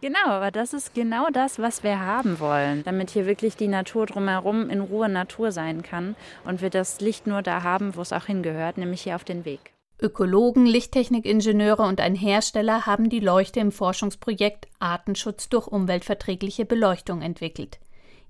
Genau, 0.00 0.26
aber 0.26 0.50
das 0.50 0.72
ist 0.72 0.94
genau 0.94 1.28
das, 1.32 1.58
was 1.58 1.82
wir 1.82 2.00
haben 2.00 2.40
wollen, 2.40 2.82
damit 2.84 3.10
hier 3.10 3.26
wirklich 3.26 3.56
die 3.56 3.68
Natur 3.68 4.06
drumherum 4.06 4.70
in 4.70 4.80
Ruhe 4.80 5.08
Natur 5.08 5.52
sein 5.52 5.82
kann 5.82 6.16
und 6.44 6.62
wir 6.62 6.70
das 6.70 7.00
Licht 7.00 7.26
nur 7.26 7.42
da 7.42 7.62
haben, 7.62 7.96
wo 7.96 8.00
es 8.02 8.12
auch 8.12 8.26
hingehört, 8.26 8.78
nämlich 8.78 9.02
hier 9.02 9.16
auf 9.16 9.24
den 9.24 9.44
Weg. 9.44 9.72
Ökologen, 10.00 10.66
Lichttechnikingenieure 10.66 11.82
und 11.82 12.00
ein 12.00 12.16
Hersteller 12.16 12.86
haben 12.86 13.08
die 13.08 13.20
Leuchte 13.20 13.60
im 13.60 13.70
Forschungsprojekt 13.70 14.66
Artenschutz 14.80 15.48
durch 15.48 15.68
umweltverträgliche 15.68 16.64
Beleuchtung 16.64 17.22
entwickelt. 17.22 17.78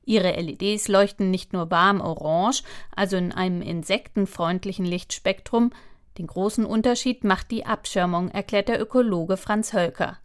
Ihre 0.04 0.32
LEDs 0.32 0.88
leuchten 0.88 1.30
nicht 1.30 1.52
nur 1.52 1.70
warm 1.70 2.00
orange, 2.00 2.62
also 2.94 3.16
in 3.16 3.32
einem 3.32 3.62
insektenfreundlichen 3.62 4.84
Lichtspektrum, 4.84 5.70
den 6.18 6.26
großen 6.26 6.66
Unterschied 6.66 7.24
macht 7.24 7.50
die 7.50 7.64
Abschirmung, 7.64 8.28
erklärt 8.28 8.68
der 8.68 8.80
Ökologe 8.80 9.38
Franz 9.38 9.72
Hölker. 9.72 10.18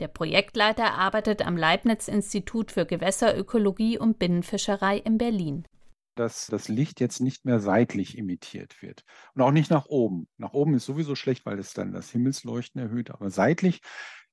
Der 0.00 0.08
Projektleiter 0.08 0.94
arbeitet 0.94 1.44
am 1.44 1.56
Leibniz-Institut 1.56 2.70
für 2.70 2.86
Gewässerökologie 2.86 3.98
und 3.98 4.20
Binnenfischerei 4.20 4.98
in 4.98 5.18
Berlin. 5.18 5.66
Dass 6.14 6.46
das 6.46 6.68
Licht 6.68 7.00
jetzt 7.00 7.20
nicht 7.20 7.44
mehr 7.44 7.58
seitlich 7.58 8.16
emittiert 8.16 8.80
wird 8.80 9.04
und 9.34 9.42
auch 9.42 9.50
nicht 9.50 9.70
nach 9.70 9.86
oben. 9.86 10.28
Nach 10.36 10.52
oben 10.52 10.74
ist 10.74 10.84
sowieso 10.84 11.16
schlecht, 11.16 11.46
weil 11.46 11.58
es 11.58 11.74
dann 11.74 11.92
das 11.92 12.10
Himmelsleuchten 12.10 12.80
erhöht, 12.80 13.10
aber 13.10 13.30
seitlich 13.30 13.80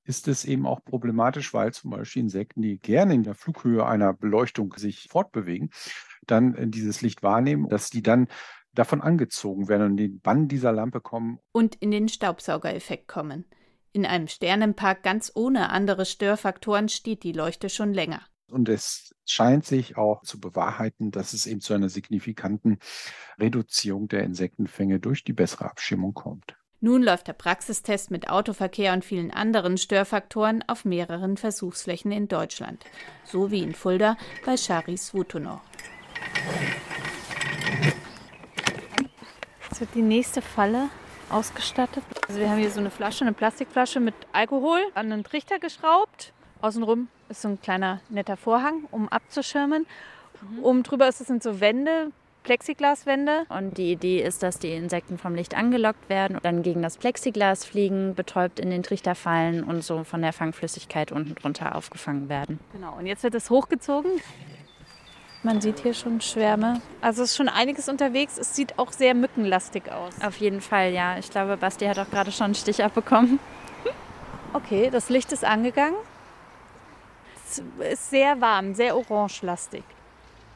ist 0.04 0.28
es 0.28 0.44
eben 0.44 0.66
auch 0.66 0.84
problematisch, 0.84 1.52
weil 1.52 1.72
zum 1.72 1.90
Beispiel 1.90 2.22
Insekten, 2.22 2.62
die 2.62 2.78
gerne 2.78 3.14
in 3.14 3.24
der 3.24 3.34
Flughöhe 3.34 3.84
einer 3.84 4.12
Beleuchtung 4.12 4.72
sich 4.76 5.08
fortbewegen, 5.10 5.70
dann 6.26 6.54
äh, 6.54 6.68
dieses 6.68 7.02
Licht 7.02 7.24
wahrnehmen, 7.24 7.68
dass 7.68 7.90
die 7.90 8.02
dann 8.02 8.28
davon 8.72 9.00
angezogen 9.00 9.68
werden 9.68 9.82
und 9.82 9.90
in 9.92 9.96
den 9.96 10.20
Bann 10.20 10.46
dieser 10.46 10.70
Lampe 10.70 11.00
kommen. 11.00 11.40
Und 11.50 11.74
in 11.76 11.90
den 11.90 12.08
Staubsaugereffekt 12.08 13.08
kommen. 13.08 13.46
In 13.96 14.04
einem 14.04 14.28
Sternenpark 14.28 15.02
ganz 15.02 15.32
ohne 15.34 15.70
andere 15.70 16.04
Störfaktoren 16.04 16.90
steht 16.90 17.22
die 17.22 17.32
Leuchte 17.32 17.70
schon 17.70 17.94
länger. 17.94 18.20
Und 18.50 18.68
es 18.68 19.14
scheint 19.24 19.64
sich 19.64 19.96
auch 19.96 20.20
zu 20.20 20.38
bewahrheiten, 20.38 21.12
dass 21.12 21.32
es 21.32 21.46
eben 21.46 21.62
zu 21.62 21.72
einer 21.72 21.88
signifikanten 21.88 22.78
Reduzierung 23.40 24.06
der 24.08 24.24
Insektenfänge 24.24 25.00
durch 25.00 25.24
die 25.24 25.32
bessere 25.32 25.70
Abschirmung 25.70 26.12
kommt. 26.12 26.58
Nun 26.80 27.02
läuft 27.02 27.28
der 27.28 27.32
Praxistest 27.32 28.10
mit 28.10 28.28
Autoverkehr 28.28 28.92
und 28.92 29.02
vielen 29.02 29.30
anderen 29.30 29.78
Störfaktoren 29.78 30.62
auf 30.66 30.84
mehreren 30.84 31.38
Versuchsflächen 31.38 32.12
in 32.12 32.28
Deutschland, 32.28 32.84
so 33.24 33.50
wie 33.50 33.62
in 33.62 33.74
Fulda 33.74 34.18
bei 34.44 34.58
Charis 34.58 35.14
Wutunor. 35.14 35.62
Jetzt 39.70 39.80
wird 39.80 39.94
die 39.94 40.02
nächste 40.02 40.42
Falle 40.42 40.90
ausgestattet. 41.30 42.04
Also 42.28 42.40
wir 42.40 42.50
haben 42.50 42.58
hier 42.58 42.70
so 42.70 42.80
eine 42.80 42.90
Flasche, 42.90 43.24
eine 43.24 43.32
Plastikflasche 43.32 44.00
mit 44.00 44.14
Alkohol 44.32 44.80
an 44.94 45.12
einen 45.12 45.24
Trichter 45.24 45.58
geschraubt. 45.58 46.32
Außenrum 46.60 47.08
ist 47.28 47.42
so 47.42 47.48
ein 47.48 47.60
kleiner 47.60 48.00
netter 48.08 48.36
Vorhang, 48.36 48.84
um 48.90 49.08
abzuschirmen. 49.08 49.86
Mhm. 50.40 50.64
Oben 50.64 50.82
drüber 50.82 51.08
ist 51.08 51.20
es 51.20 51.26
sind 51.26 51.42
so 51.42 51.60
Wände, 51.60 52.12
Plexiglaswände. 52.46 53.44
Und 53.48 53.76
die 53.76 53.90
Idee 53.92 54.22
ist, 54.22 54.42
dass 54.42 54.58
die 54.58 54.72
Insekten 54.72 55.18
vom 55.18 55.34
Licht 55.34 55.56
angelockt 55.56 56.08
werden, 56.08 56.38
dann 56.42 56.62
gegen 56.62 56.80
das 56.80 56.96
Plexiglas 56.96 57.64
fliegen, 57.64 58.14
betäubt 58.14 58.60
in 58.60 58.70
den 58.70 58.82
Trichter 58.84 59.14
fallen 59.14 59.64
und 59.64 59.82
so 59.82 60.04
von 60.04 60.22
der 60.22 60.32
Fangflüssigkeit 60.32 61.10
unten 61.10 61.34
drunter 61.34 61.74
aufgefangen 61.74 62.28
werden. 62.28 62.60
Genau, 62.72 62.96
und 62.96 63.06
jetzt 63.06 63.24
wird 63.24 63.34
es 63.34 63.50
hochgezogen. 63.50 64.12
Man 65.46 65.60
sieht 65.60 65.78
hier 65.78 65.94
schon 65.94 66.20
Schwärme. 66.20 66.82
Also 67.00 67.22
es 67.22 67.30
ist 67.30 67.36
schon 67.36 67.48
einiges 67.48 67.88
unterwegs. 67.88 68.36
Es 68.36 68.56
sieht 68.56 68.80
auch 68.80 68.90
sehr 68.90 69.14
mückenlastig 69.14 69.92
aus. 69.92 70.12
Auf 70.20 70.38
jeden 70.38 70.60
Fall, 70.60 70.92
ja. 70.92 71.18
Ich 71.18 71.30
glaube, 71.30 71.56
Basti 71.56 71.86
hat 71.86 72.00
auch 72.00 72.10
gerade 72.10 72.32
schon 72.32 72.46
einen 72.46 72.54
Stich 72.56 72.82
abbekommen. 72.82 73.38
Okay, 74.54 74.90
das 74.90 75.08
Licht 75.08 75.30
ist 75.30 75.44
angegangen. 75.44 75.94
Es 77.44 77.62
ist 77.92 78.10
sehr 78.10 78.40
warm, 78.40 78.74
sehr 78.74 78.96
orangelastig. 78.96 79.84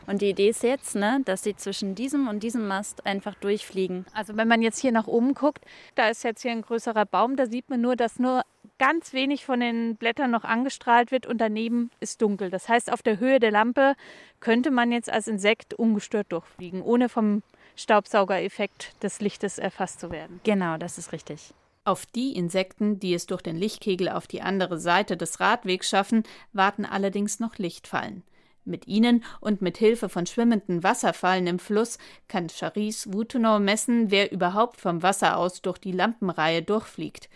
Und 0.08 0.22
die 0.22 0.30
Idee 0.30 0.48
ist 0.48 0.64
jetzt, 0.64 0.96
ne, 0.96 1.20
dass 1.24 1.44
sie 1.44 1.54
zwischen 1.54 1.94
diesem 1.94 2.26
und 2.26 2.42
diesem 2.42 2.66
Mast 2.66 3.06
einfach 3.06 3.36
durchfliegen. 3.36 4.06
Also 4.12 4.36
wenn 4.36 4.48
man 4.48 4.60
jetzt 4.60 4.80
hier 4.80 4.90
nach 4.90 5.06
oben 5.06 5.34
guckt, 5.34 5.64
da 5.94 6.08
ist 6.08 6.24
jetzt 6.24 6.42
hier 6.42 6.50
ein 6.50 6.62
größerer 6.62 7.06
Baum, 7.06 7.36
da 7.36 7.46
sieht 7.46 7.70
man 7.70 7.80
nur, 7.80 7.94
dass 7.94 8.18
nur 8.18 8.42
ganz 8.80 9.12
wenig 9.12 9.44
von 9.44 9.60
den 9.60 9.96
Blättern 9.96 10.30
noch 10.30 10.42
angestrahlt 10.42 11.12
wird 11.12 11.26
und 11.26 11.38
daneben 11.38 11.90
ist 12.00 12.22
dunkel. 12.22 12.48
Das 12.48 12.66
heißt, 12.66 12.90
auf 12.90 13.02
der 13.02 13.20
Höhe 13.20 13.38
der 13.38 13.50
Lampe 13.50 13.94
könnte 14.40 14.70
man 14.70 14.90
jetzt 14.90 15.10
als 15.10 15.28
Insekt 15.28 15.74
ungestört 15.74 16.32
durchfliegen, 16.32 16.80
ohne 16.80 17.10
vom 17.10 17.42
Staubsaugereffekt 17.76 18.94
des 19.02 19.20
Lichtes 19.20 19.58
erfasst 19.58 20.00
zu 20.00 20.10
werden. 20.10 20.40
Genau, 20.44 20.78
das 20.78 20.96
ist 20.96 21.12
richtig. 21.12 21.52
Auf 21.84 22.06
die 22.06 22.34
Insekten, 22.34 22.98
die 22.98 23.12
es 23.12 23.26
durch 23.26 23.42
den 23.42 23.56
Lichtkegel 23.56 24.08
auf 24.08 24.26
die 24.26 24.40
andere 24.40 24.78
Seite 24.78 25.18
des 25.18 25.40
Radwegs 25.40 25.90
schaffen, 25.90 26.22
warten 26.54 26.86
allerdings 26.86 27.38
noch 27.38 27.58
Lichtfallen. 27.58 28.22
Mit 28.64 28.86
ihnen 28.86 29.24
und 29.40 29.60
mit 29.60 29.76
Hilfe 29.76 30.08
von 30.08 30.24
schwimmenden 30.24 30.82
Wasserfallen 30.82 31.46
im 31.46 31.58
Fluss 31.58 31.98
kann 32.28 32.48
Charisse 32.48 33.12
Wutenau 33.12 33.58
messen, 33.58 34.10
wer 34.10 34.32
überhaupt 34.32 34.80
vom 34.80 35.02
Wasser 35.02 35.36
aus 35.36 35.60
durch 35.60 35.78
die 35.78 35.92
Lampenreihe 35.92 36.62
durchfliegt. 36.62 37.28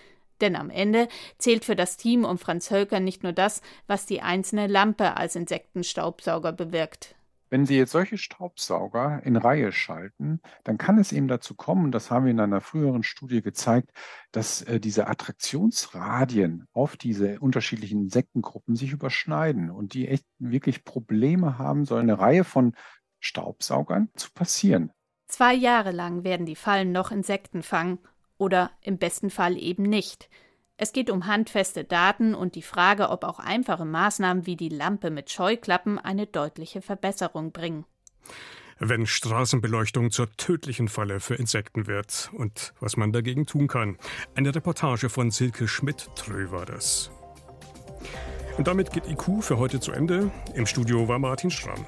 Denn 0.44 0.56
am 0.56 0.68
Ende 0.68 1.08
zählt 1.38 1.64
für 1.64 1.74
das 1.74 1.96
Team 1.96 2.26
um 2.26 2.36
Franz 2.36 2.70
Hölker 2.70 3.00
nicht 3.00 3.22
nur 3.22 3.32
das, 3.32 3.62
was 3.86 4.04
die 4.04 4.20
einzelne 4.20 4.66
Lampe 4.66 5.16
als 5.16 5.36
Insektenstaubsauger 5.36 6.52
bewirkt. 6.52 7.14
Wenn 7.48 7.64
Sie 7.64 7.78
jetzt 7.78 7.92
solche 7.92 8.18
Staubsauger 8.18 9.22
in 9.24 9.36
Reihe 9.36 9.72
schalten, 9.72 10.42
dann 10.62 10.76
kann 10.76 10.98
es 10.98 11.12
eben 11.12 11.28
dazu 11.28 11.54
kommen, 11.54 11.92
das 11.92 12.10
haben 12.10 12.26
wir 12.26 12.32
in 12.32 12.40
einer 12.40 12.60
früheren 12.60 13.04
Studie 13.04 13.40
gezeigt, 13.40 13.90
dass 14.32 14.60
äh, 14.60 14.80
diese 14.80 15.06
Attraktionsradien 15.06 16.66
auf 16.74 16.98
diese 16.98 17.40
unterschiedlichen 17.40 18.02
Insektengruppen 18.02 18.76
sich 18.76 18.92
überschneiden 18.92 19.70
und 19.70 19.94
die 19.94 20.08
echt 20.08 20.26
wirklich 20.38 20.84
Probleme 20.84 21.56
haben, 21.56 21.86
so 21.86 21.94
eine 21.94 22.18
Reihe 22.18 22.44
von 22.44 22.74
Staubsaugern 23.18 24.10
zu 24.14 24.30
passieren. 24.34 24.90
Zwei 25.26 25.54
Jahre 25.54 25.92
lang 25.92 26.22
werden 26.22 26.44
die 26.44 26.56
Fallen 26.56 26.92
noch 26.92 27.12
Insekten 27.12 27.62
fangen 27.62 27.98
oder 28.44 28.70
im 28.82 28.98
besten 28.98 29.30
Fall 29.30 29.56
eben 29.56 29.84
nicht. 29.84 30.28
Es 30.76 30.92
geht 30.92 31.08
um 31.08 31.26
handfeste 31.26 31.84
Daten 31.84 32.34
und 32.34 32.56
die 32.56 32.62
Frage, 32.62 33.08
ob 33.08 33.24
auch 33.24 33.38
einfache 33.38 33.86
Maßnahmen 33.86 34.44
wie 34.44 34.56
die 34.56 34.68
Lampe 34.68 35.10
mit 35.10 35.30
Scheuklappen 35.30 35.98
eine 35.98 36.26
deutliche 36.26 36.82
Verbesserung 36.82 37.52
bringen. 37.52 37.86
Wenn 38.78 39.06
Straßenbeleuchtung 39.06 40.10
zur 40.10 40.30
tödlichen 40.36 40.88
Falle 40.88 41.20
für 41.20 41.36
Insekten 41.36 41.86
wird 41.86 42.30
und 42.34 42.74
was 42.80 42.96
man 42.96 43.12
dagegen 43.12 43.46
tun 43.46 43.66
kann. 43.66 43.96
Eine 44.34 44.54
Reportage 44.54 45.08
von 45.08 45.30
Silke 45.30 45.66
Schmidt-Trö 45.66 46.50
war 46.50 46.66
das. 46.66 47.10
Und 48.58 48.66
damit 48.66 48.92
geht 48.92 49.08
IQ 49.08 49.42
für 49.42 49.58
heute 49.58 49.80
zu 49.80 49.92
Ende. 49.92 50.30
Im 50.54 50.66
Studio 50.66 51.08
war 51.08 51.18
Martin 51.18 51.50
Schramm. 51.50 51.86